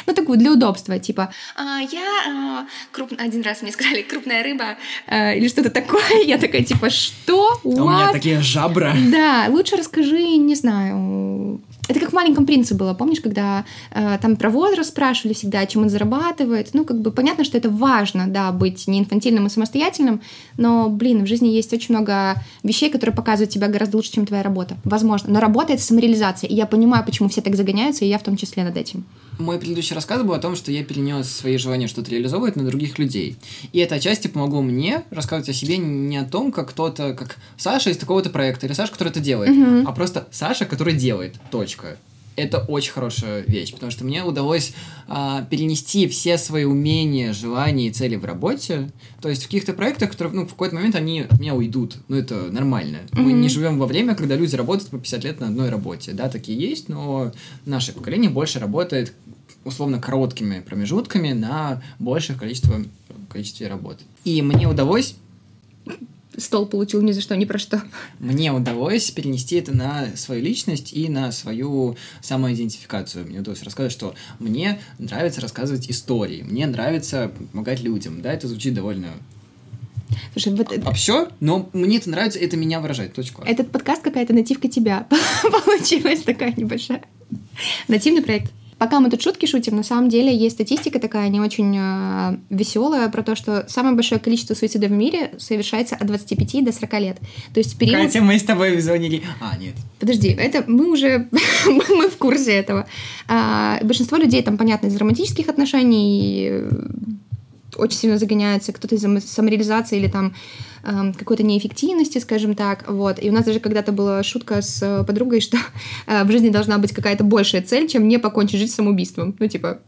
ну, 0.06 0.14
такую 0.14 0.38
для 0.38 0.52
удобства, 0.52 1.00
типа, 1.00 1.34
а, 1.56 1.80
я 1.80 2.02
а, 2.28 2.68
круп... 2.92 3.14
один 3.18 3.42
раз 3.42 3.62
мне 3.62 3.72
сказали 3.72 4.02
крупная 4.02 4.44
рыба 4.44 4.78
а, 5.08 5.34
или 5.34 5.48
что-то 5.48 5.70
такое, 5.70 6.24
я 6.26 6.38
такая, 6.38 6.64
типа, 6.64 6.90
что? 6.90 7.60
What? 7.64 7.80
А 7.80 7.84
у 7.84 7.90
меня 7.90 8.12
такие 8.12 8.42
жабра. 8.42 8.94
Да, 9.12 9.46
лучше 9.50 9.76
расскажи, 9.76 10.38
не 10.38 10.56
знаю, 10.56 11.62
это 11.88 12.00
как 12.00 12.12
в 12.12 12.14
«Маленьком 12.14 12.46
принце» 12.46 12.76
было, 12.76 12.94
помнишь, 12.94 13.20
когда 13.20 13.66
э, 13.92 14.18
там 14.22 14.36
про 14.38 14.50
возраст 14.50 14.90
спрашивали 14.90 15.34
всегда, 15.34 15.66
чем 15.66 15.84
он 15.84 15.90
зарабатывает. 15.90 16.70
Ну, 16.74 16.86
как 16.86 17.02
бы 17.02 17.12
понятно, 17.12 17.44
что 17.44 17.58
это 17.58 17.70
важно, 17.70 18.28
да, 18.28 18.52
быть 18.52 18.88
не 18.88 19.00
инфантильным 19.00 19.48
и 19.48 19.50
самостоятельным, 19.50 20.22
но, 20.58 20.90
блин, 20.90 21.24
в 21.24 21.28
жизни 21.28 21.50
есть 21.50 21.74
очень 21.74 21.94
много 21.94 22.42
вещей, 22.64 22.90
которые 22.90 23.16
показывают 23.16 23.52
тебя 23.52 23.68
гораздо 23.68 23.98
лучше, 23.98 24.14
чем 24.14 24.26
твоя 24.26 24.44
работа. 24.44 24.78
Возможно. 24.84 25.34
Но 25.34 25.40
работа— 25.40 25.74
это 25.74 25.82
самореализация, 25.82 26.50
и 26.50 26.56
я 26.56 26.66
понимаю, 26.66 27.06
почему 27.06 27.28
все 27.30 27.42
так 27.42 27.56
загоняются, 27.56 28.06
и 28.06 28.08
я 28.08 28.18
в 28.18 28.24
том 28.24 28.38
числе 28.38 28.64
над 28.64 28.78
этим. 28.78 29.06
Мой 29.40 29.58
предыдущий 29.58 29.96
рассказ 29.96 30.22
был 30.22 30.34
о 30.34 30.40
том, 30.40 30.56
что 30.56 30.72
я 30.72 30.84
перенес 30.84 31.30
свои 31.30 31.58
желания 31.58 31.88
что-то 31.88 32.12
реализовывать 32.12 32.56
на 32.56 32.64
других 32.64 33.00
людей. 33.00 33.36
И 33.72 33.80
это 33.80 33.96
отчасти 33.96 34.28
помогло 34.28 34.62
мне 34.62 35.04
рассказывать 35.10 35.50
о 35.50 35.54
себе 35.54 35.78
не 35.78 36.18
о 36.18 36.24
том, 36.24 36.52
как 36.52 36.70
кто-то, 36.70 37.14
как 37.14 37.38
Саша 37.58 37.90
из 37.90 37.98
такого-то 37.98 38.30
проекта, 38.30 38.68
или 38.68 38.74
Саша, 38.74 38.92
который 38.92 39.10
это 39.10 39.20
делает, 39.20 39.52
mm-hmm. 39.52 39.84
а 39.88 39.92
просто 39.92 40.28
Саша, 40.32 40.66
который 40.66 40.94
делает. 40.94 41.36
Точка 41.74 41.98
это 42.36 42.60
очень 42.60 42.92
хорошая 42.92 43.42
вещь, 43.42 43.74
потому 43.74 43.92
что 43.92 44.04
мне 44.04 44.24
удалось 44.24 44.74
а, 45.08 45.44
перенести 45.44 46.08
все 46.08 46.38
свои 46.38 46.64
умения, 46.64 47.34
желания 47.34 47.88
и 47.88 47.92
цели 47.92 48.16
в 48.16 48.26
работе. 48.26 48.90
То 49.22 49.30
есть 49.30 49.44
в 49.44 49.46
каких-то 49.46 49.74
проектах, 49.74 50.12
которые 50.12 50.34
ну, 50.34 50.46
в 50.46 50.50
какой-то 50.50 50.76
момент 50.76 50.96
они 50.96 51.22
от 51.22 51.40
меня 51.40 51.54
уйдут. 51.54 51.98
Ну, 52.08 52.18
это 52.18 52.52
нормально. 52.52 53.02
Mm-hmm. 53.12 53.22
Мы 53.22 53.34
не 53.34 53.50
живем 53.50 53.78
во 53.78 53.86
время, 53.86 54.16
когда 54.16 54.36
люди 54.36 54.56
работают 54.56 54.90
по 54.90 54.98
50 54.98 55.24
лет 55.24 55.40
на 55.40 55.48
одной 55.48 55.70
работе. 55.70 56.14
Да, 56.14 56.30
такие 56.30 56.58
есть, 56.58 56.90
но 56.90 57.32
наше 57.66 57.94
поколение 57.94 58.30
больше 58.30 58.60
работает 58.60 59.14
условно 59.64 60.00
короткими 60.00 60.60
промежутками 60.60 61.34
на 61.34 61.82
большее 62.00 62.38
количество 62.38 62.84
количестве 63.30 63.68
работ. 63.68 64.00
И 64.26 64.42
мне 64.42 64.68
удалось 64.68 65.16
стол 66.38 66.66
получил 66.66 67.02
ни 67.02 67.12
за 67.12 67.22
что, 67.22 67.36
ни 67.36 67.46
про 67.46 67.58
что. 67.58 67.82
Мне 68.20 68.52
удалось 68.52 69.12
перенести 69.12 69.56
это 69.58 69.76
на 69.76 70.16
свою 70.16 70.42
личность 70.42 70.94
и 70.94 71.10
на 71.10 71.32
свою 71.32 71.96
самоидентификацию. 72.22 73.26
Мне 73.26 73.40
удалось 73.40 73.64
рассказать, 73.64 73.92
что 73.92 74.16
мне 74.40 74.80
нравится 75.00 75.42
рассказывать 75.42 75.90
истории, 75.90 76.44
мне 76.44 76.68
нравится 76.68 77.32
помогать 77.52 77.82
людям. 77.82 78.22
Да, 78.22 78.34
это 78.34 78.48
звучит 78.48 78.74
довольно 78.74 79.10
Слушай, 80.34 80.54
вот... 80.56 80.72
А, 80.72 80.90
а 80.90 80.94
все, 80.94 81.30
но 81.40 81.70
мне 81.74 81.98
это 81.98 82.10
нравится, 82.10 82.40
это 82.40 82.58
меня 82.58 82.80
выражает. 82.80 83.14
Точка. 83.14 83.44
Этот 83.46 83.72
подкаст 83.72 84.02
какая-то 84.02 84.34
нативка 84.34 84.68
тебя 84.68 85.08
получилась 85.66 86.22
такая 86.22 86.54
небольшая. 86.56 87.04
Нативный 87.88 88.22
проект. 88.22 88.52
Пока 88.84 89.00
мы 89.00 89.10
тут 89.10 89.22
шутки 89.22 89.46
шутим, 89.46 89.78
на 89.78 89.84
самом 89.84 90.10
деле 90.10 90.36
есть 90.36 90.56
статистика 90.56 91.00
такая 91.00 91.30
не 91.30 91.40
очень 91.40 91.74
э, 91.80 92.38
веселая 92.50 93.08
про 93.08 93.24
то, 93.24 93.34
что 93.34 93.64
самое 93.70 93.96
большое 93.96 94.20
количество 94.20 94.56
суицидов 94.56 94.90
в 94.90 94.94
мире 94.94 95.32
совершается 95.38 95.96
от 95.96 96.06
25 96.06 96.66
до 96.66 96.74
40 96.74 96.94
лет. 97.00 97.18
То 97.54 97.62
есть 97.62 97.78
период... 97.78 98.02
Катя, 98.02 98.22
мы 98.22 98.38
с 98.38 98.44
тобой 98.44 98.78
звонили. 98.82 99.24
А, 99.40 99.56
нет. 99.58 99.76
Подожди, 100.02 100.36
это 100.38 100.66
мы 100.68 100.92
уже 100.92 101.30
мы 101.66 102.10
в 102.10 102.18
курсе 102.18 102.52
этого. 102.52 102.86
А, 103.30 103.80
большинство 103.84 104.18
людей 104.18 104.44
там, 104.44 104.58
понятно, 104.58 104.88
из 104.88 104.98
романтических 104.98 105.48
отношений 105.48 106.52
очень 107.78 107.98
сильно 107.98 108.18
загоняются, 108.18 108.74
кто-то 108.74 108.96
из 108.96 109.02
самореализации 109.26 109.98
или 109.98 110.08
там 110.08 110.36
э, 110.84 111.14
какой-то 111.18 111.44
неэффективности, 111.44 112.20
скажем 112.20 112.56
так, 112.56 112.86
вот. 112.88 113.22
И 113.22 113.30
у 113.30 113.34
нас 113.34 113.46
даже 113.46 113.60
когда-то 113.60 113.92
была 113.92 114.24
шутка 114.24 114.62
с 114.62 114.82
э, 114.82 115.04
подругой, 115.04 115.42
что 115.42 115.58
э, 116.08 116.24
в 116.24 116.32
жизни 116.32 116.50
должна 116.50 116.78
быть 116.78 116.92
какая-то 116.92 117.24
большая 117.24 117.62
цель, 117.62 117.88
чем 117.88 118.08
не 118.08 118.20
покончить 118.20 118.60
жизнь 118.60 118.74
самоубийством. 118.74 119.36
Ну, 119.40 119.48
типа, 119.48 119.80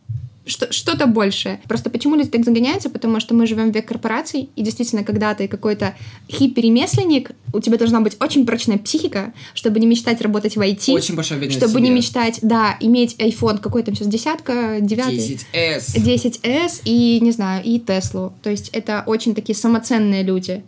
что-то 0.45 1.07
большее. 1.07 1.59
Просто 1.67 1.89
почему 1.89 2.15
люди 2.15 2.29
так 2.29 2.45
загоняются? 2.45 2.89
Потому 2.89 3.19
что 3.19 3.33
мы 3.33 3.47
живем 3.47 3.71
в 3.71 3.75
век 3.75 3.87
корпораций, 3.87 4.49
и 4.55 4.61
действительно, 4.61 5.03
когда 5.03 5.33
ты 5.33 5.47
какой-то 5.47 5.95
хипперемесленник, 6.29 7.31
у 7.53 7.59
тебя 7.59 7.77
должна 7.77 8.01
быть 8.01 8.15
очень 8.19 8.45
прочная 8.45 8.77
психика, 8.77 9.33
чтобы 9.53 9.79
не 9.79 9.87
мечтать 9.87 10.21
работать 10.21 10.55
в 10.55 10.61
IT. 10.61 10.93
Очень 10.93 11.15
большая 11.15 11.49
Чтобы 11.49 11.81
не 11.81 11.89
мечтать, 11.89 12.39
да, 12.41 12.77
иметь 12.79 13.15
iPhone 13.17 13.59
какой 13.59 13.83
там 13.83 13.95
сейчас, 13.95 14.07
десятка, 14.07 14.77
девятый. 14.81 15.17
10S. 15.17 15.95
10S 15.95 16.81
и, 16.85 17.19
не 17.21 17.31
знаю, 17.31 17.63
и 17.63 17.79
Теслу. 17.79 18.33
То 18.43 18.49
есть 18.49 18.69
это 18.69 19.03
очень 19.05 19.33
такие 19.35 19.55
самоценные 19.55 20.23
люди. 20.23 20.63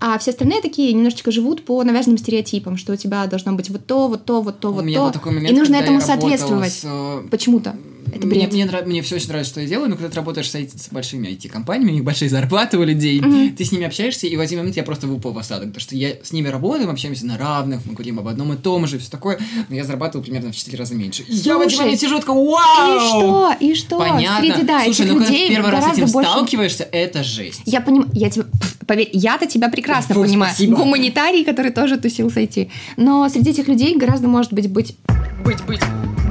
А 0.00 0.18
все 0.18 0.30
остальные 0.30 0.62
такие 0.62 0.92
немножечко 0.92 1.30
живут 1.30 1.64
по 1.64 1.82
навязанным 1.82 2.18
стереотипам, 2.18 2.76
что 2.76 2.92
у 2.92 2.96
тебя 2.96 3.26
должно 3.26 3.52
быть 3.52 3.68
вот 3.68 3.86
то, 3.86 4.08
вот 4.08 4.24
то, 4.24 4.40
вот 4.40 4.60
то, 4.60 4.70
у 4.70 4.72
вот 4.72 4.84
то. 4.84 5.10
Такой 5.10 5.32
момент, 5.32 5.50
и 5.50 5.58
нужно 5.58 5.76
этому 5.76 6.00
соответствовать. 6.00 6.72
С... 6.72 6.82
Э, 6.84 7.22
Почему-то. 7.30 7.74
Это 8.12 8.26
бред. 8.26 8.52
Мне, 8.52 8.64
мне, 8.64 8.82
мне 8.86 9.02
все 9.02 9.16
очень 9.16 9.28
нравится, 9.28 9.52
что 9.52 9.60
я 9.60 9.66
делаю, 9.66 9.90
но 9.90 9.96
когда 9.96 10.10
ты 10.10 10.16
работаешь 10.16 10.50
с, 10.50 10.54
с 10.54 10.88
большими 10.90 11.28
IT-компаниями, 11.28 11.90
у 11.90 11.94
них 11.94 12.04
большие 12.04 12.28
зарплаты 12.28 12.78
у 12.78 12.84
людей, 12.84 13.20
mm-hmm. 13.20 13.56
ты 13.56 13.64
с 13.64 13.72
ними 13.72 13.86
общаешься, 13.86 14.26
и 14.26 14.36
в 14.36 14.40
один 14.40 14.58
момент 14.58 14.76
я 14.76 14.82
просто 14.82 15.06
выпал 15.06 15.32
в 15.32 15.38
осадок, 15.38 15.68
потому 15.68 15.80
что 15.80 15.96
я 15.96 16.14
с 16.22 16.32
ними 16.32 16.48
работаю, 16.48 16.86
мы 16.86 16.92
общаемся 16.92 17.26
на 17.26 17.36
равных, 17.36 17.80
мы 17.84 17.94
говорим 17.94 18.18
об 18.18 18.28
одном 18.28 18.52
и 18.52 18.56
том 18.56 18.86
же, 18.86 18.98
все 18.98 19.10
такое, 19.10 19.38
но 19.68 19.74
я 19.74 19.84
зарабатываю 19.84 20.24
примерно 20.24 20.52
в 20.52 20.56
4 20.56 20.78
раза 20.78 20.94
меньше. 20.94 21.24
Слушай, 21.26 21.42
я 21.44 21.58
в 21.58 21.60
один 21.60 21.78
момент 21.78 22.00
сижу 22.00 22.18
такая, 22.18 22.36
вау! 22.36 22.96
И 22.96 23.00
что? 23.00 23.54
И 23.60 23.74
что? 23.74 23.98
Понятно. 23.98 24.54
Среди, 24.54 24.62
да, 24.66 24.84
Слушай, 24.84 25.06
ну 25.06 25.14
когда 25.18 25.28
ты 25.28 25.48
первый 25.48 25.70
раз 25.70 25.84
с 25.84 25.98
этим 25.98 26.06
больше... 26.06 26.30
сталкиваешься, 26.30 26.88
это 26.90 27.22
жесть. 27.22 27.62
Я 27.66 27.80
понимаю, 27.80 28.10
я 28.14 28.30
тебе, 28.30 28.46
поверь, 28.88 29.10
я-то 29.12 29.46
тебя 29.46 29.68
прекрасно 29.68 30.14
Фу, 30.14 30.22
понимаю. 30.22 30.52
Спасибо. 30.52 30.76
Гуманитарий, 30.76 31.44
который 31.44 31.70
тоже 31.70 31.98
тусил 31.98 32.30
с 32.30 32.36
IT. 32.36 32.68
Но 32.96 33.28
среди 33.28 33.50
этих 33.50 33.68
людей 33.68 33.96
гораздо 33.96 34.26
может 34.26 34.52
быть 34.52 34.68
быть... 34.68 34.96
Быть, 35.44 35.62
быть, 35.64 35.80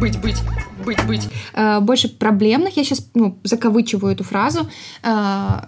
быть, 0.01 0.17
быть 0.19 0.37
быть, 0.87 1.05
быть. 1.05 1.29
Э, 1.53 1.79
больше 1.81 2.07
проблемных, 2.07 2.77
я 2.77 2.83
сейчас 2.83 3.09
ну, 3.13 3.37
закавычиваю 3.43 4.13
эту 4.13 4.23
фразу, 4.23 4.69
э, 5.03 5.59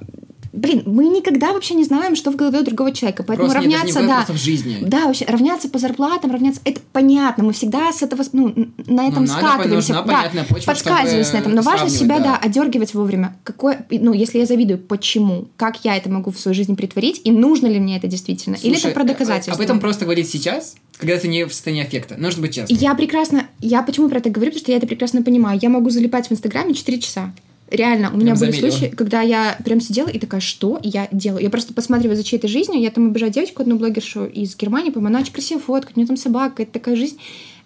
Блин, 0.51 0.83
мы 0.85 1.05
никогда 1.05 1.53
вообще 1.53 1.75
не 1.75 1.83
знаем, 1.83 2.15
что 2.15 2.31
в 2.31 2.35
голове 2.35 2.59
у 2.59 2.63
другого 2.63 2.91
человека, 2.91 3.23
поэтому 3.23 3.49
просто 3.49 3.69
равняться, 3.69 3.99
нет, 3.99 4.07
да, 4.07 4.33
в 4.33 4.37
жизни. 4.37 4.77
да, 4.81 5.05
вообще 5.05 5.25
равняться 5.25 5.69
по 5.69 5.77
зарплатам, 5.77 6.31
равняться, 6.31 6.61
это 6.65 6.81
понятно, 6.91 7.43
мы 7.43 7.53
всегда 7.53 7.91
с 7.91 8.01
этого, 8.01 8.23
ну, 8.33 8.53
на 8.87 9.07
этом 9.07 9.25
ну, 9.25 9.27
скатываемся, 9.27 9.93
надо, 9.93 10.31
да, 10.33 10.43
почва, 10.49 10.65
подсказываемся 10.71 11.33
на 11.33 11.37
этом, 11.37 11.55
но 11.55 11.61
важно 11.61 11.89
себя, 11.89 12.19
да. 12.19 12.25
да, 12.25 12.37
одергивать 12.37 12.93
вовремя. 12.93 13.37
Какой, 13.43 13.77
ну, 13.91 14.13
если 14.13 14.39
я 14.39 14.45
завидую, 14.45 14.79
почему, 14.79 15.47
как 15.55 15.83
я 15.85 15.95
это 15.95 16.09
могу 16.09 16.31
в 16.31 16.39
свою 16.39 16.55
жизнь 16.55 16.75
притворить, 16.75 17.21
и 17.23 17.31
нужно 17.31 17.67
ли 17.67 17.79
мне 17.79 17.97
это 17.97 18.07
действительно, 18.07 18.57
Слушай, 18.57 18.71
или 18.71 18.79
это 18.79 18.89
про 18.91 19.03
доказательство. 19.03 19.53
Об 19.53 19.61
этом 19.61 19.79
просто 19.79 20.05
говорить 20.05 20.29
сейчас, 20.29 20.75
когда 20.97 21.17
ты 21.17 21.27
не 21.27 21.45
в 21.45 21.53
состоянии 21.53 21.83
аффекта. 21.83 22.15
Нужно 22.17 22.41
быть 22.41 22.55
честным. 22.55 22.77
Я 22.77 22.93
прекрасно... 22.93 23.47
Я 23.59 23.81
почему 23.83 24.09
про 24.09 24.17
это 24.17 24.29
говорю? 24.29 24.51
Потому 24.51 24.63
что 24.63 24.71
я 24.71 24.77
это 24.77 24.87
прекрасно 24.87 25.23
понимаю. 25.23 25.57
Я 25.61 25.69
могу 25.69 25.89
залипать 25.89 26.27
в 26.27 26.31
Инстаграме 26.31 26.73
4 26.73 26.99
часа. 26.99 27.33
Реально, 27.71 28.11
у 28.11 28.17
меня 28.17 28.33
были 28.35 28.51
заметила. 28.51 28.71
случаи, 28.71 28.95
когда 28.95 29.21
я 29.21 29.57
прям 29.63 29.79
сидела 29.79 30.07
и 30.07 30.17
такая, 30.17 30.41
что 30.41 30.79
я 30.81 31.07
делаю? 31.11 31.43
Я 31.43 31.49
просто 31.49 31.73
посматриваю 31.73 32.15
за 32.15 32.23
чьей-то 32.23 32.47
жизнью, 32.47 32.81
я 32.81 32.89
там 32.89 33.09
обижаю 33.09 33.31
девочку, 33.31 33.61
одну 33.61 33.77
блогершу 33.77 34.25
из 34.25 34.55
Германии, 34.55 34.89
по-моему, 34.89 35.15
она 35.15 35.21
очень 35.21 35.33
красиво 35.33 35.59
фоткает, 35.59 35.95
у 35.95 35.99
нее 35.99 36.07
там 36.07 36.17
собака, 36.17 36.63
это 36.63 36.71
такая 36.71 36.95
жизнь. 36.95 37.19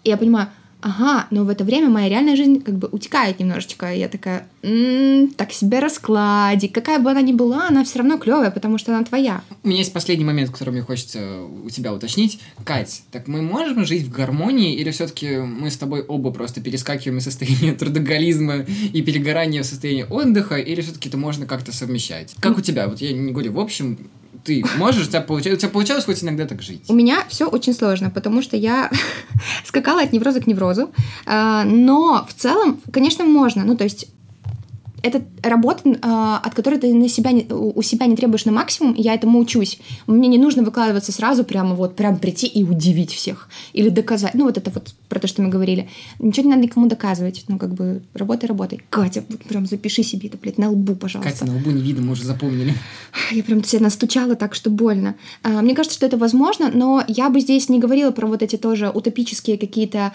И 0.03 0.09
я 0.09 0.17
понимаю, 0.17 0.49
ага, 0.83 1.27
но 1.31 1.45
в 1.45 1.49
это 1.49 1.63
время 1.63 1.89
моя 1.89 2.09
реальная 2.09 2.35
жизнь 2.35 2.61
как 2.61 2.77
бы 2.77 2.89
утекает 2.91 3.39
немножечко. 3.39 3.93
И 3.93 3.99
я 3.99 4.09
такая, 4.09 4.47
м-м, 4.61 5.29
так 5.29 5.51
себе 5.53 5.79
раскладик. 5.79 6.73
Какая 6.73 6.99
бы 6.99 7.09
она 7.09 7.21
ни 7.21 7.31
была, 7.31 7.67
она 7.69 7.83
все 7.83 7.99
равно 7.99 8.17
клевая, 8.17 8.51
потому 8.51 8.77
что 8.77 8.93
она 8.93 9.03
твоя. 9.05 9.41
У 9.63 9.69
меня 9.69 9.79
есть 9.79 9.93
последний 9.93 10.25
момент, 10.25 10.51
который 10.51 10.71
мне 10.71 10.81
хочется 10.81 11.41
у 11.41 11.69
тебя 11.69 11.93
уточнить. 11.93 12.39
Кать, 12.65 13.03
так 13.11 13.27
мы 13.27 13.41
можем 13.41 13.85
жить 13.85 14.03
в 14.03 14.11
гармонии, 14.11 14.75
или 14.75 14.91
все-таки 14.91 15.37
мы 15.37 15.71
с 15.71 15.77
тобой 15.77 16.01
оба 16.01 16.31
просто 16.31 16.61
перескакиваем 16.61 17.19
из 17.19 17.23
состояния 17.23 17.73
трудоголизма 17.79 18.57
и 18.57 19.01
перегорания 19.01 19.63
в 19.63 19.65
состояние 19.65 20.05
отдыха, 20.05 20.55
или 20.55 20.81
все-таки 20.81 21.09
это 21.09 21.17
можно 21.17 21.45
как-то 21.45 21.73
совмещать? 21.73 22.35
Как 22.39 22.57
у 22.57 22.61
тебя? 22.61 22.87
Вот 22.87 22.99
я 22.99 23.13
не 23.13 23.31
говорю 23.31 23.53
в 23.53 23.59
общем, 23.59 23.97
ты 24.43 24.63
можешь, 24.77 25.07
у 25.07 25.09
тебя, 25.09 25.21
получалось, 25.21 25.57
у 25.57 25.61
тебя 25.61 25.69
получалось 25.69 26.05
хоть 26.05 26.23
иногда 26.23 26.45
так 26.45 26.61
жить? 26.61 26.81
У 26.87 26.93
меня 26.93 27.23
все 27.29 27.47
очень 27.47 27.73
сложно, 27.73 28.09
потому 28.09 28.41
что 28.41 28.57
я 28.57 28.91
скакала 29.65 30.01
от 30.01 30.13
невроза 30.13 30.41
к 30.41 30.47
неврозу. 30.47 30.91
А, 31.25 31.63
но 31.63 32.25
в 32.29 32.33
целом, 32.33 32.79
конечно, 32.91 33.25
можно. 33.25 33.63
Ну, 33.63 33.75
то 33.75 33.83
есть 33.83 34.07
это 35.03 35.21
работа, 35.43 35.97
а, 36.01 36.39
от 36.39 36.55
которой 36.55 36.79
ты 36.79 36.93
на 36.93 37.09
себя 37.09 37.31
не, 37.31 37.45
у 37.49 37.81
себя 37.81 38.05
не 38.05 38.15
требуешь 38.15 38.45
на 38.45 38.53
максимум, 38.53 38.93
и 38.93 39.01
я 39.01 39.13
этому 39.13 39.37
учусь. 39.37 39.79
Мне 40.07 40.29
не 40.29 40.37
нужно 40.37 40.63
выкладываться 40.63 41.11
сразу, 41.11 41.43
прямо 41.43 41.75
вот, 41.75 41.95
прям 41.95 42.17
прийти 42.17 42.47
и 42.47 42.63
удивить 42.63 43.11
всех. 43.11 43.49
Или 43.73 43.89
доказать. 43.89 44.33
Ну, 44.33 44.45
вот 44.45 44.57
это 44.57 44.71
вот 44.71 44.95
про 45.09 45.19
то, 45.19 45.27
что 45.27 45.41
мы 45.41 45.49
говорили. 45.49 45.89
Ничего 46.19 46.45
не 46.45 46.51
надо 46.51 46.63
никому 46.63 46.87
доказывать. 46.87 47.43
Ну, 47.49 47.59
как 47.59 47.73
бы, 47.73 48.01
работай, 48.13 48.47
работай. 48.47 48.81
Катя, 48.89 49.23
прям 49.49 49.65
запиши 49.65 50.03
себе 50.03 50.29
это, 50.29 50.37
блядь, 50.37 50.57
на 50.57 50.69
лбу, 50.69 50.95
пожалуйста. 50.95 51.31
Катя, 51.31 51.45
на 51.45 51.57
лбу 51.57 51.71
не 51.71 51.81
видно, 51.81 52.03
мы 52.03 52.13
уже 52.13 52.23
запомнили. 52.23 52.73
Я 53.31 53.43
прям 53.43 53.63
себя 53.63 53.83
настучала 53.83 54.35
так, 54.35 54.55
что 54.55 54.69
больно. 54.69 55.15
А, 55.43 55.61
мне 55.61 55.75
кажется, 55.75 55.97
что 55.97 56.05
это 56.05 56.17
возможно, 56.17 56.71
но 56.73 57.03
я 57.09 57.29
бы 57.29 57.41
здесь 57.41 57.67
не 57.67 57.79
говорила 57.79 58.11
про 58.11 58.25
вот 58.25 58.41
эти 58.41 58.55
тоже 58.55 58.89
утопические 58.89 59.57
какие-то 59.57 60.13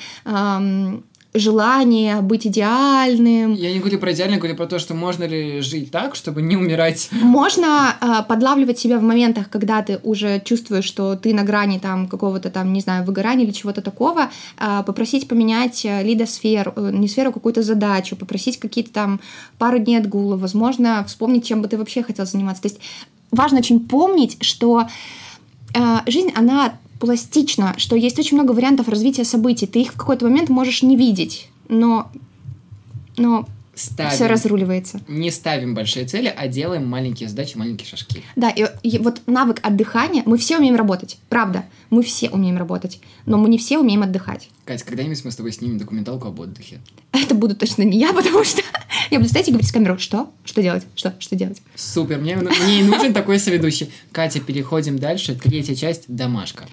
желание 1.34 2.20
быть 2.22 2.46
идеальным. 2.46 3.54
Я 3.54 3.72
не 3.72 3.80
говорю 3.80 3.98
про 3.98 4.12
идеальное, 4.12 4.38
говорю 4.38 4.56
про 4.56 4.66
то, 4.66 4.78
что 4.78 4.94
можно 4.94 5.24
ли 5.24 5.60
жить 5.60 5.90
так, 5.90 6.14
чтобы 6.14 6.40
не 6.40 6.56
умирать. 6.56 7.10
Можно 7.12 7.96
э, 8.00 8.22
подлавливать 8.26 8.78
себя 8.78 8.98
в 8.98 9.02
моментах, 9.02 9.50
когда 9.50 9.82
ты 9.82 10.00
уже 10.02 10.40
чувствуешь, 10.40 10.84
что 10.84 11.16
ты 11.16 11.34
на 11.34 11.44
грани 11.44 11.78
там 11.78 12.08
какого-то 12.08 12.50
там, 12.50 12.72
не 12.72 12.80
знаю, 12.80 13.04
выгорания 13.04 13.44
или 13.44 13.52
чего-то 13.52 13.82
такого, 13.82 14.30
э, 14.58 14.82
попросить 14.86 15.28
поменять 15.28 15.84
э, 15.84 16.02
лидосферу, 16.02 16.72
э, 16.76 16.90
не 16.92 17.08
сферу, 17.08 17.32
какую-то 17.32 17.62
задачу, 17.62 18.16
попросить 18.16 18.58
какие-то 18.58 18.92
там 18.92 19.20
пару 19.58 19.78
дней 19.78 19.98
отгула, 19.98 20.36
возможно, 20.36 21.04
вспомнить, 21.06 21.46
чем 21.46 21.60
бы 21.60 21.68
ты 21.68 21.76
вообще 21.76 22.02
хотел 22.02 22.24
заниматься. 22.24 22.62
То 22.62 22.68
есть 22.68 22.80
важно 23.30 23.58
очень 23.58 23.80
помнить, 23.80 24.42
что 24.42 24.88
э, 25.74 25.96
жизнь, 26.06 26.32
она 26.34 26.78
пластично, 26.98 27.74
что 27.78 27.96
есть 27.96 28.18
очень 28.18 28.36
много 28.36 28.52
вариантов 28.52 28.88
развития 28.88 29.24
событий. 29.24 29.66
Ты 29.66 29.82
их 29.82 29.92
в 29.92 29.96
какой-то 29.96 30.24
момент 30.24 30.48
можешь 30.48 30.82
не 30.82 30.96
видеть, 30.96 31.48
но, 31.68 32.10
но 33.16 33.46
ставим, 33.78 34.10
все 34.10 34.26
разруливается. 34.26 35.00
Не 35.08 35.30
ставим 35.30 35.74
большие 35.74 36.06
цели, 36.06 36.32
а 36.34 36.48
делаем 36.48 36.86
маленькие 36.86 37.28
задачи, 37.28 37.56
маленькие 37.56 37.86
шажки. 37.86 38.22
Да, 38.36 38.50
и, 38.50 38.66
и 38.82 38.98
вот 38.98 39.22
навык 39.26 39.60
отдыхания, 39.62 40.22
мы 40.26 40.38
все 40.38 40.58
умеем 40.58 40.76
работать, 40.76 41.18
правда, 41.28 41.64
мы 41.90 42.02
все 42.02 42.28
умеем 42.30 42.56
работать, 42.58 43.00
но 43.26 43.38
мы 43.38 43.48
не 43.48 43.58
все 43.58 43.78
умеем 43.78 44.02
отдыхать. 44.02 44.48
Катя, 44.64 44.84
когда-нибудь 44.84 45.24
мы 45.24 45.30
с 45.30 45.36
тобой 45.36 45.52
снимем 45.52 45.78
документалку 45.78 46.28
об 46.28 46.40
отдыхе. 46.40 46.80
Это 47.12 47.34
буду 47.34 47.56
точно 47.56 47.82
не 47.82 47.98
я, 47.98 48.12
потому 48.12 48.44
что 48.44 48.62
я 49.10 49.18
буду 49.18 49.28
стоять 49.28 49.48
и 49.48 49.50
говорить 49.50 49.68
с 49.68 49.72
камерой, 49.72 49.98
что? 49.98 50.30
Что 50.44 50.62
делать? 50.62 50.84
Что? 50.94 51.14
Что 51.18 51.36
делать? 51.36 51.62
Супер, 51.74 52.18
мне, 52.18 52.36
мне 52.36 52.84
нужен 52.84 53.12
такой 53.14 53.38
соведущий. 53.38 53.90
Катя, 54.12 54.40
переходим 54.40 54.98
дальше. 54.98 55.34
Третья 55.34 55.74
часть– 55.74 56.04
домашка. 56.08 56.66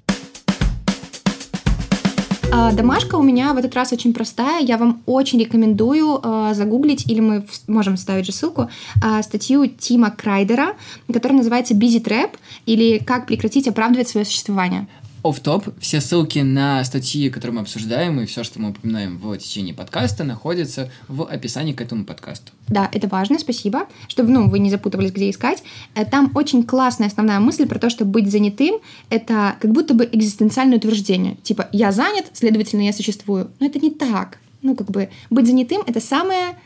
А, 2.52 2.72
домашка 2.72 3.16
у 3.16 3.22
меня 3.22 3.52
в 3.52 3.56
этот 3.58 3.74
раз 3.74 3.92
очень 3.92 4.14
простая. 4.14 4.62
Я 4.62 4.78
вам 4.78 5.02
очень 5.06 5.40
рекомендую 5.40 6.20
э, 6.22 6.52
загуглить, 6.54 7.10
или 7.10 7.20
мы 7.20 7.46
можем 7.66 7.96
вставить 7.96 8.26
же 8.26 8.32
ссылку, 8.32 8.70
э, 9.02 9.22
статью 9.22 9.66
Тима 9.66 10.10
Крайдера, 10.10 10.74
которая 11.12 11.38
называется 11.38 11.74
«Busy 11.74 12.02
Trap» 12.02 12.30
или 12.66 12.98
«Как 12.98 13.26
прекратить 13.26 13.68
оправдывать 13.68 14.08
свое 14.08 14.24
существование» 14.24 14.86
оф 15.28 15.40
топ 15.40 15.68
Все 15.80 16.00
ссылки 16.00 16.38
на 16.38 16.84
статьи, 16.84 17.30
которые 17.30 17.56
мы 17.56 17.60
обсуждаем, 17.62 18.20
и 18.20 18.26
все, 18.26 18.44
что 18.44 18.60
мы 18.60 18.70
упоминаем 18.70 19.18
в 19.18 19.36
течение 19.38 19.74
подкаста, 19.74 20.24
находятся 20.24 20.90
в 21.08 21.24
описании 21.24 21.72
к 21.72 21.80
этому 21.80 22.04
подкасту. 22.04 22.52
Да, 22.68 22.88
это 22.92 23.08
важно, 23.08 23.38
спасибо, 23.38 23.86
чтобы 24.08 24.30
ну, 24.30 24.48
вы 24.48 24.58
не 24.58 24.70
запутывались, 24.70 25.12
где 25.12 25.30
искать. 25.30 25.62
Э, 25.94 26.04
там 26.04 26.30
очень 26.34 26.62
классная 26.64 27.08
основная 27.08 27.40
мысль 27.40 27.66
про 27.66 27.78
то, 27.78 27.90
что 27.90 28.04
быть 28.04 28.30
занятым— 28.30 28.76
это 29.10 29.56
как 29.60 29.72
будто 29.72 29.94
бы 29.94 30.08
экзистенциальное 30.10 30.78
утверждение. 30.78 31.36
Типа, 31.42 31.68
я 31.72 31.92
занят, 31.92 32.26
следовательно, 32.32 32.82
я 32.82 32.92
существую. 32.92 33.50
Но 33.60 33.66
это 33.66 33.78
не 33.78 33.90
так. 33.90 34.38
Ну, 34.62 34.74
как 34.74 34.90
бы, 34.90 35.08
быть 35.30 35.46
занятым— 35.46 35.82
это 35.86 36.00
самое 36.00 36.56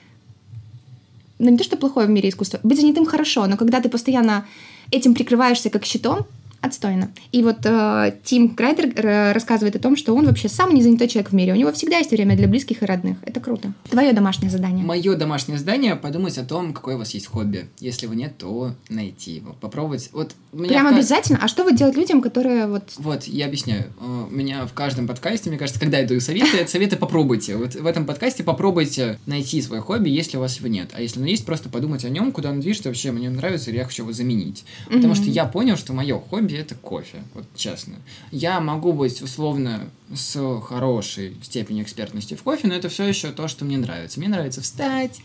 ну 1.39 1.49
не 1.49 1.57
то, 1.57 1.65
что 1.65 1.79
плохое 1.79 2.07
в 2.07 2.11
мире 2.11 2.29
искусства, 2.29 2.61
быть 2.63 2.79
занятым 2.79 3.07
хорошо, 3.07 3.47
но 3.47 3.57
когда 3.57 3.81
ты 3.81 3.89
постоянно 3.89 4.47
этим 4.91 5.15
прикрываешься 5.15 5.71
как 5.71 5.87
щитом, 5.87 6.27
отстойно. 6.61 7.11
И 7.33 7.43
вот 7.43 7.59
э, 7.65 8.15
Тим 8.23 8.55
Крайдер 8.55 8.93
э, 8.95 9.33
рассказывает 9.33 9.77
о 9.77 9.79
том, 9.79 9.97
что 9.97 10.15
он 10.15 10.27
вообще 10.27 10.49
самый 10.49 10.77
незанятой 10.77 11.09
человек 11.09 11.31
в 11.31 11.35
мире. 11.35 11.53
У 11.53 11.57
него 11.57 11.73
всегда 11.73 11.99
есть 11.99 12.11
время 12.11 12.37
для 12.37 12.49
близких 12.49 12.83
и 12.83 12.87
родных. 12.87 13.19
Это 13.23 13.41
круто. 13.41 13.73
Твое 13.89 14.13
домашнее 14.13 14.51
задание. 14.51 14.85
Мое 14.85 15.15
домашнее 15.17 15.59
задание 15.59 15.97
подумать 15.97 16.37
о 16.39 16.45
том, 16.45 16.73
какое 16.73 16.97
у 16.97 16.99
вас 16.99 17.13
есть 17.15 17.27
хобби. 17.27 17.69
Если 17.79 18.07
его 18.07 18.15
нет, 18.15 18.37
то 18.39 18.75
найти 18.89 19.33
его. 19.33 19.55
Попробовать. 19.61 20.11
Вот 20.13 20.35
Прям 20.53 20.87
в... 20.87 20.95
обязательно? 20.95 21.39
А 21.43 21.49
что 21.49 21.65
вы 21.65 21.75
делать 21.75 21.97
людям, 21.97 22.21
которые 22.21 22.67
вот... 22.67 22.85
Вот, 22.99 23.25
я 23.25 23.47
объясняю. 23.47 23.93
Э, 24.01 24.27
у 24.31 24.35
меня 24.35 24.67
в 24.67 24.73
каждом 24.73 25.07
подкасте, 25.07 25.49
мне 25.49 25.59
кажется, 25.59 25.81
когда 25.81 25.99
я 25.99 26.07
даю 26.07 26.21
советы, 26.21 26.59
это 26.59 26.71
советы 26.71 26.97
попробуйте. 26.97 27.57
Вот 27.57 27.75
в 27.75 27.87
этом 27.87 28.05
подкасте 28.05 28.43
попробуйте 28.43 29.19
найти 29.27 29.63
свое 29.63 29.81
хобби, 29.81 30.11
если 30.11 30.37
у 30.37 30.41
вас 30.41 30.59
его 30.59 30.69
нет. 30.69 30.91
А 30.93 31.01
если 31.01 31.19
оно 31.19 31.29
есть, 31.29 31.47
просто 31.47 31.69
подумать 31.69 32.05
о 32.05 32.11
нем, 32.11 32.33
куда 32.33 32.51
он 32.51 32.61
движется, 32.61 32.89
вообще 32.89 33.13
мне 33.13 33.31
нравится, 33.31 33.71
или 33.71 33.79
я 33.79 33.85
хочу 33.85 34.03
его 34.03 34.13
заменить. 34.13 34.65
Потому 34.87 35.15
что 35.15 35.25
я 35.25 35.47
понял, 35.47 35.77
что 35.77 35.93
мое 35.93 36.19
хобби 36.19 36.50
хобби 36.51 36.61
это 36.61 36.75
кофе, 36.75 37.23
вот 37.35 37.45
честно. 37.55 37.97
Я 38.31 38.61
могу 38.61 38.93
быть 38.93 39.23
условно 39.23 39.89
с 40.15 40.61
хорошей 40.61 41.37
степенью 41.43 41.85
экспертности 41.85 42.35
в 42.35 42.43
кофе, 42.43 42.69
но 42.69 42.75
это 42.75 42.89
все 42.89 43.05
еще 43.05 43.31
то, 43.31 43.49
что 43.49 43.65
мне 43.65 43.79
нравится. 43.79 44.19
Мне 44.19 44.29
нравится 44.29 44.61
встать, 44.61 45.21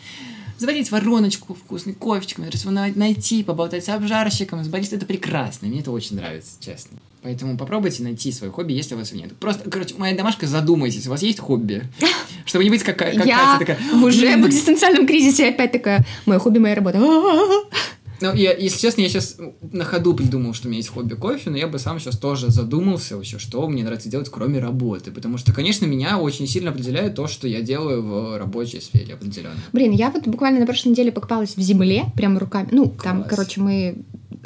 заварить 0.57 0.91
вороночку, 0.91 1.53
вкусный 1.53 1.93
кофечком, 1.93 2.45
нравится 2.45 2.69
найти, 2.71 3.43
поболтать 3.43 3.85
с 3.85 3.89
обжарщиком, 3.89 4.63
с 4.63 4.67
баристом. 4.67 4.97
Это 4.97 5.05
прекрасно, 5.05 5.67
мне 5.67 5.81
это 5.81 5.91
очень 5.91 6.15
нравится, 6.15 6.51
честно. 6.59 6.97
Поэтому 7.23 7.57
попробуйте 7.57 8.03
найти 8.03 8.31
свое 8.31 8.53
хобби, 8.53 8.73
если 8.73 8.93
у 8.93 8.99
вас 8.99 9.11
его 9.11 9.23
нет. 9.23 9.35
Просто, 9.37 9.67
короче, 9.69 9.95
моя 9.97 10.15
домашка, 10.15 10.45
задумайтесь, 10.45 11.07
у 11.07 11.09
вас 11.09 11.23
есть 11.23 11.39
хобби? 11.39 11.83
Чтобы 12.45 12.63
не 12.63 12.69
быть 12.69 12.83
как, 12.83 12.97
как 12.97 13.25
Я 13.25 13.57
такая... 13.57 13.79
уже 13.93 14.37
в 14.37 14.47
экзистенциальном 14.47 15.07
кризисе 15.07 15.49
опять 15.49 15.71
такая, 15.71 16.05
мое 16.27 16.37
хобби, 16.37 16.59
моя 16.59 16.75
работа. 16.75 16.99
Ну, 18.21 18.33
я, 18.33 18.53
если 18.53 18.79
честно, 18.79 19.01
я 19.01 19.09
сейчас 19.09 19.37
на 19.71 19.83
ходу 19.83 20.13
придумал, 20.13 20.53
что 20.53 20.67
у 20.67 20.69
меня 20.69 20.77
есть 20.77 20.89
хобби 20.89 21.15
кофе, 21.15 21.49
но 21.49 21.57
я 21.57 21.67
бы 21.67 21.79
сам 21.79 21.99
сейчас 21.99 22.17
тоже 22.17 22.49
задумался 22.49 23.15
вообще, 23.15 23.39
что 23.39 23.67
мне 23.67 23.83
нравится 23.83 24.09
делать, 24.09 24.29
кроме 24.29 24.59
работы. 24.59 25.11
Потому 25.11 25.37
что, 25.37 25.53
конечно, 25.53 25.85
меня 25.85 26.17
очень 26.17 26.47
сильно 26.47 26.71
определяет 26.71 27.15
то, 27.15 27.27
что 27.27 27.47
я 27.47 27.61
делаю 27.61 28.01
в 28.01 28.37
рабочей 28.37 28.81
сфере 28.81 29.13
определенно. 29.13 29.55
Блин, 29.73 29.91
я 29.91 30.11
вот 30.11 30.27
буквально 30.27 30.59
на 30.59 30.65
прошлой 30.65 30.89
неделе 30.89 31.11
покопалась 31.11 31.55
в 31.55 31.61
земле, 31.61 32.05
прямо 32.15 32.39
руками. 32.39 32.69
Ну, 32.71 32.89
Класс. 32.89 33.03
там, 33.03 33.23
короче, 33.23 33.61
мы 33.61 33.97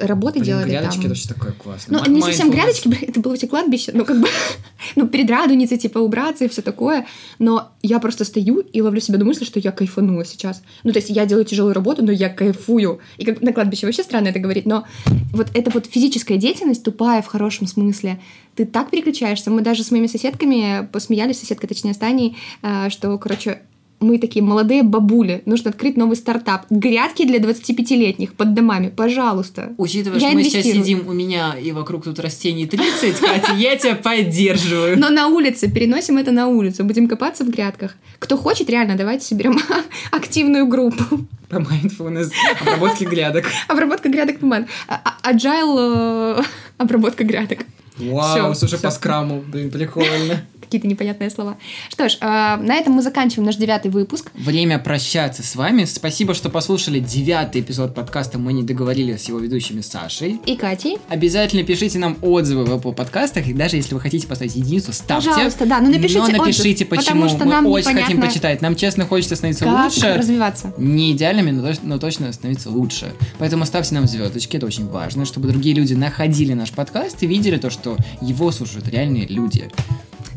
работы 0.02 0.40
Блин, 0.40 0.46
делали 0.46 0.70
грядочки 0.70 0.96
там. 0.96 1.00
это 1.02 1.10
вообще 1.10 1.30
такое 1.30 1.52
классное. 1.52 2.00
Ну, 2.00 2.12
не 2.12 2.22
совсем 2.22 2.52
грядочки, 2.52 2.90
это 3.02 3.20
было 3.20 3.36
все 3.36 3.48
кладбище, 3.48 3.92
ну, 3.94 4.06
как 4.06 4.20
бы, 4.20 4.28
ну, 4.96 5.08
перед 5.08 5.30
радуницей, 5.30 5.78
типа, 5.78 6.00
убраться 6.00 6.46
и 6.46 6.48
все 6.48 6.62
такое. 6.62 7.06
Но 7.40 7.72
я 7.82 8.00
просто 8.00 8.26
стою 8.26 8.60
и 8.60 8.82
ловлю 8.82 9.02
себя 9.02 9.18
на 9.18 9.26
мысли, 9.26 9.46
что 9.46 9.60
я 9.60 9.72
кайфанула 9.72 10.26
сейчас. 10.26 10.62
Ну, 10.84 10.92
то 10.92 11.00
есть 11.00 11.10
я 11.10 11.26
делаю 11.26 11.46
тяжелую 11.46 11.74
работу, 11.74 12.04
но 12.04 12.12
я 12.12 12.30
кайфую. 12.30 13.00
И 13.18 13.26
как 13.26 13.42
на 13.42 13.54
кладбище 13.54 13.86
вообще 13.86 14.04
странно 14.04 14.30
это 14.30 14.40
говорить, 14.40 14.66
но 14.66 14.86
вот 15.34 15.48
это 15.54 15.72
вот 15.72 15.86
физическая 15.86 16.38
деятельность, 16.38 16.84
тупая 16.84 17.22
в 17.22 17.28
хорошем 17.28 17.68
смысле, 17.68 18.20
ты 18.56 18.66
так 18.66 18.90
переключаешься. 18.90 19.52
Мы 19.52 19.62
даже 19.62 19.84
с 19.84 19.92
моими 19.92 20.08
соседками 20.08 20.88
посмеялись, 20.92 21.40
соседка, 21.40 21.68
точнее, 21.68 21.94
с 21.94 21.98
Таней, 21.98 22.38
э, 22.62 22.90
что, 22.90 23.18
короче, 23.18 23.62
мы 24.00 24.18
такие 24.18 24.44
молодые 24.44 24.84
бабули, 24.84 25.42
нужно 25.46 25.72
открыть 25.72 25.98
новый 25.98 26.16
стартап. 26.16 26.66
Грядки 26.70 27.26
для 27.26 27.40
25-летних 27.40 28.34
под 28.34 28.54
домами, 28.54 28.92
пожалуйста. 28.96 29.74
Учитывая, 29.78 30.20
я 30.20 30.30
что 30.30 30.38
мы 30.38 30.44
сейчас 30.44 30.64
сидим 30.64 31.08
у 31.08 31.14
меня 31.14 31.56
и 31.62 31.72
вокруг 31.72 32.06
тут 32.06 32.20
растений 32.20 32.66
30, 32.66 33.20
Катя, 33.20 33.54
я 33.58 33.76
тебя 33.76 33.96
поддерживаю. 33.96 34.98
Но 34.98 35.10
на 35.10 35.28
улице, 35.28 35.70
переносим 35.70 36.18
это 36.18 36.32
на 36.32 36.48
улицу, 36.48 36.84
будем 36.84 37.08
копаться 37.08 37.44
в 37.44 37.50
грядках. 37.50 37.96
Кто 38.20 38.38
хочет, 38.38 38.70
реально, 38.70 38.96
давайте 38.96 39.26
соберем 39.26 39.60
активную 40.12 40.68
группу. 40.68 41.26
По 41.50 41.56
mindfulness, 41.56 42.32
обработки 42.62 43.06
грядок. 43.06 43.46
Обработка 43.68 44.08
грядок 44.08 44.40
по 44.40 44.48
а, 44.56 44.66
а, 44.88 45.34
Agile 45.34 46.40
э, 46.40 46.44
обработка 46.78 47.24
грядок. 47.24 47.60
Вау, 48.00 48.56
слушай, 48.56 48.80
по 48.80 48.92
скраму, 48.92 49.42
блин, 49.42 49.72
прикольно 49.72 50.44
какие-то 50.70 50.88
непонятные 50.88 51.32
слова. 51.32 51.58
Что 51.90 52.10
ж, 52.10 52.18
э, 52.22 52.26
на 52.26 52.76
этом 52.76 52.94
мы 52.94 53.02
заканчиваем 53.02 53.46
наш 53.48 53.56
девятый 53.56 53.90
выпуск. 53.90 54.32
Время 54.36 54.78
прощаться 54.78 55.42
с 55.42 55.56
вами. 55.56 55.86
Спасибо, 55.86 56.36
что 56.36 56.50
послушали 56.52 57.00
девятый 57.00 57.62
эпизод 57.62 57.96
подкаста 57.96 58.38
«Мы 58.38 58.54
не 58.54 58.62
договорились» 58.62 59.24
с 59.24 59.28
его 59.28 59.40
ведущими 59.40 59.82
Сашей 59.82 60.40
и 60.46 60.56
Катей. 60.56 61.00
Обязательно 61.10 61.64
пишите 61.64 61.98
нам 61.98 62.18
отзывы 62.22 62.66
в 62.66 62.72
Apple 62.72 62.94
подкастах, 62.94 63.48
и 63.48 63.54
даже 63.54 63.78
если 63.78 63.96
вы 63.96 64.00
хотите 64.00 64.28
поставить 64.28 64.56
единицу, 64.56 64.94
ставьте. 64.94 65.30
Пожалуйста, 65.30 65.66
да, 65.66 65.82
но 65.82 65.90
напишите 65.90 66.20
Но 66.20 66.28
напишите, 66.44 66.86
отзыв, 66.86 66.90
почему. 66.90 67.24
Потому 67.24 67.30
что 67.30 67.46
мы 67.46 67.52
нам 67.52 67.66
очень 67.66 67.96
хотим 67.96 68.22
почитать. 68.22 68.62
Нам, 68.62 68.76
честно, 68.76 69.08
хочется 69.08 69.36
становиться 69.36 69.66
как 69.66 69.86
лучше. 69.86 70.14
развиваться. 70.16 70.72
Не 70.78 71.14
идеальными, 71.14 71.50
но, 71.50 71.72
но 71.82 71.98
точно 71.98 72.32
становиться 72.32 72.70
лучше. 72.70 73.12
Поэтому 73.40 73.66
ставьте 73.66 73.96
нам 73.96 74.06
звездочки, 74.06 74.58
это 74.58 74.68
очень 74.68 74.88
важно, 74.88 75.26
чтобы 75.26 75.48
другие 75.48 75.74
люди 75.74 75.96
находили 75.96 76.54
наш 76.54 76.72
подкаст 76.72 77.24
и 77.24 77.28
видели 77.28 77.58
то, 77.58 77.72
что 77.72 77.89
его 78.22 78.52
слушают 78.52 78.88
реальные 78.88 79.28
люди. 79.28 79.70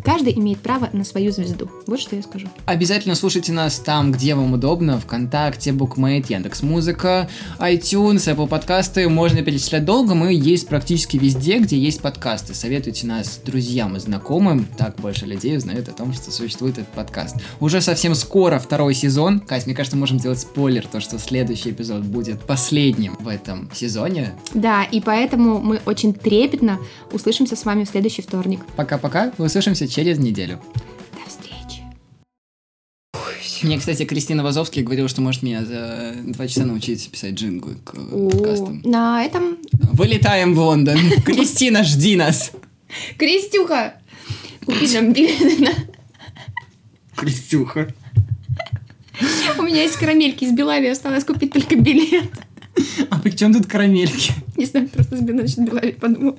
Каждый 0.04 0.34
имеет 0.34 0.58
право 0.58 0.88
на 0.92 1.04
свою 1.04 1.30
звезду. 1.30 1.70
Вот 1.86 2.00
что 2.00 2.16
я 2.16 2.22
скажу. 2.22 2.48
Обязательно 2.66 3.14
слушайте 3.14 3.52
нас 3.52 3.78
там, 3.78 4.10
где 4.10 4.34
вам 4.34 4.52
удобно. 4.54 4.98
ВКонтакте, 4.98 5.72
Букмейт, 5.72 6.28
Яндекс 6.28 6.62
Музыка, 6.62 7.28
iTunes, 7.60 8.16
Apple 8.16 8.48
подкасты. 8.48 9.08
Можно 9.08 9.42
перечислять 9.42 9.84
долго. 9.84 10.14
Мы 10.14 10.34
есть 10.34 10.66
практически 10.66 11.16
везде, 11.16 11.58
где 11.58 11.78
есть 11.78 12.00
подкасты. 12.00 12.54
Советуйте 12.54 13.06
нас 13.06 13.40
друзьям 13.44 13.96
и 13.96 14.00
знакомым. 14.00 14.66
Так 14.76 14.96
больше 14.96 15.26
людей 15.26 15.56
узнают 15.56 15.88
о 15.88 15.92
том, 15.92 16.12
что 16.12 16.32
существует 16.32 16.78
этот 16.78 16.88
подкаст. 16.88 17.36
Уже 17.60 17.80
совсем 17.80 18.14
скоро 18.16 18.58
второй 18.58 18.94
сезон. 18.94 19.38
Кать, 19.40 19.66
мне 19.66 19.74
кажется, 19.74 19.96
можем 19.96 20.18
сделать 20.18 20.40
спойлер, 20.40 20.86
то, 20.86 21.00
что 21.00 21.18
следующий 21.18 21.70
эпизод 21.70 22.02
будет 22.02 22.40
последним 22.42 23.16
в 23.20 23.28
этом 23.28 23.70
сезоне. 23.72 24.32
Да, 24.52 24.82
и 24.82 25.00
поэтому 25.00 25.60
мы 25.60 25.80
очень 25.86 26.12
трепетно 26.12 26.78
услышимся 27.12 27.54
с 27.54 27.64
вами 27.64 27.84
в 27.84 27.88
следующий 27.88 28.22
вторник. 28.22 28.60
Пока-пока. 28.74 29.32
Услышимся 29.38 29.86
через 29.92 30.18
неделю. 30.18 30.61
До 31.12 31.28
встречи. 31.28 31.83
Мне, 33.62 33.78
кстати, 33.78 34.05
Кристина 34.05 34.42
Вазовский 34.42 34.83
говорила, 34.83 35.09
что 35.09 35.20
может 35.20 35.42
меня 35.42 35.64
за 35.64 36.14
два 36.24 36.48
часа 36.48 36.64
научить 36.64 37.09
писать 37.11 37.35
джинглы 37.35 37.76
к 37.85 37.94
О, 37.94 38.31
подкастам. 38.31 38.81
на 38.85 39.24
этом... 39.24 39.59
Вылетаем 39.72 40.55
в 40.55 40.59
Лондон. 40.59 40.98
Кристина, 41.24 41.85
жди 41.85 42.16
нас. 42.16 42.52
Крестюха! 43.18 43.94
Купи 44.64 44.88
нам 44.94 45.12
билеты 45.12 45.62
на... 45.62 45.70
Кристюха. 47.16 47.92
У 49.59 49.62
меня 49.62 49.83
есть 49.83 49.96
карамельки 49.96 50.44
из 50.44 50.52
Белави, 50.52 50.88
осталось 50.88 51.24
купить 51.24 51.52
только 51.52 51.76
билет. 51.76 52.31
А 53.11 53.18
при 53.18 53.31
чем 53.31 53.52
тут 53.52 53.66
карамельки? 53.66 54.33
Не 54.57 54.64
знаю, 54.64 54.88
просто 54.88 55.16
с 55.16 55.20
Белави 55.20 55.92
подумал. 55.92 56.38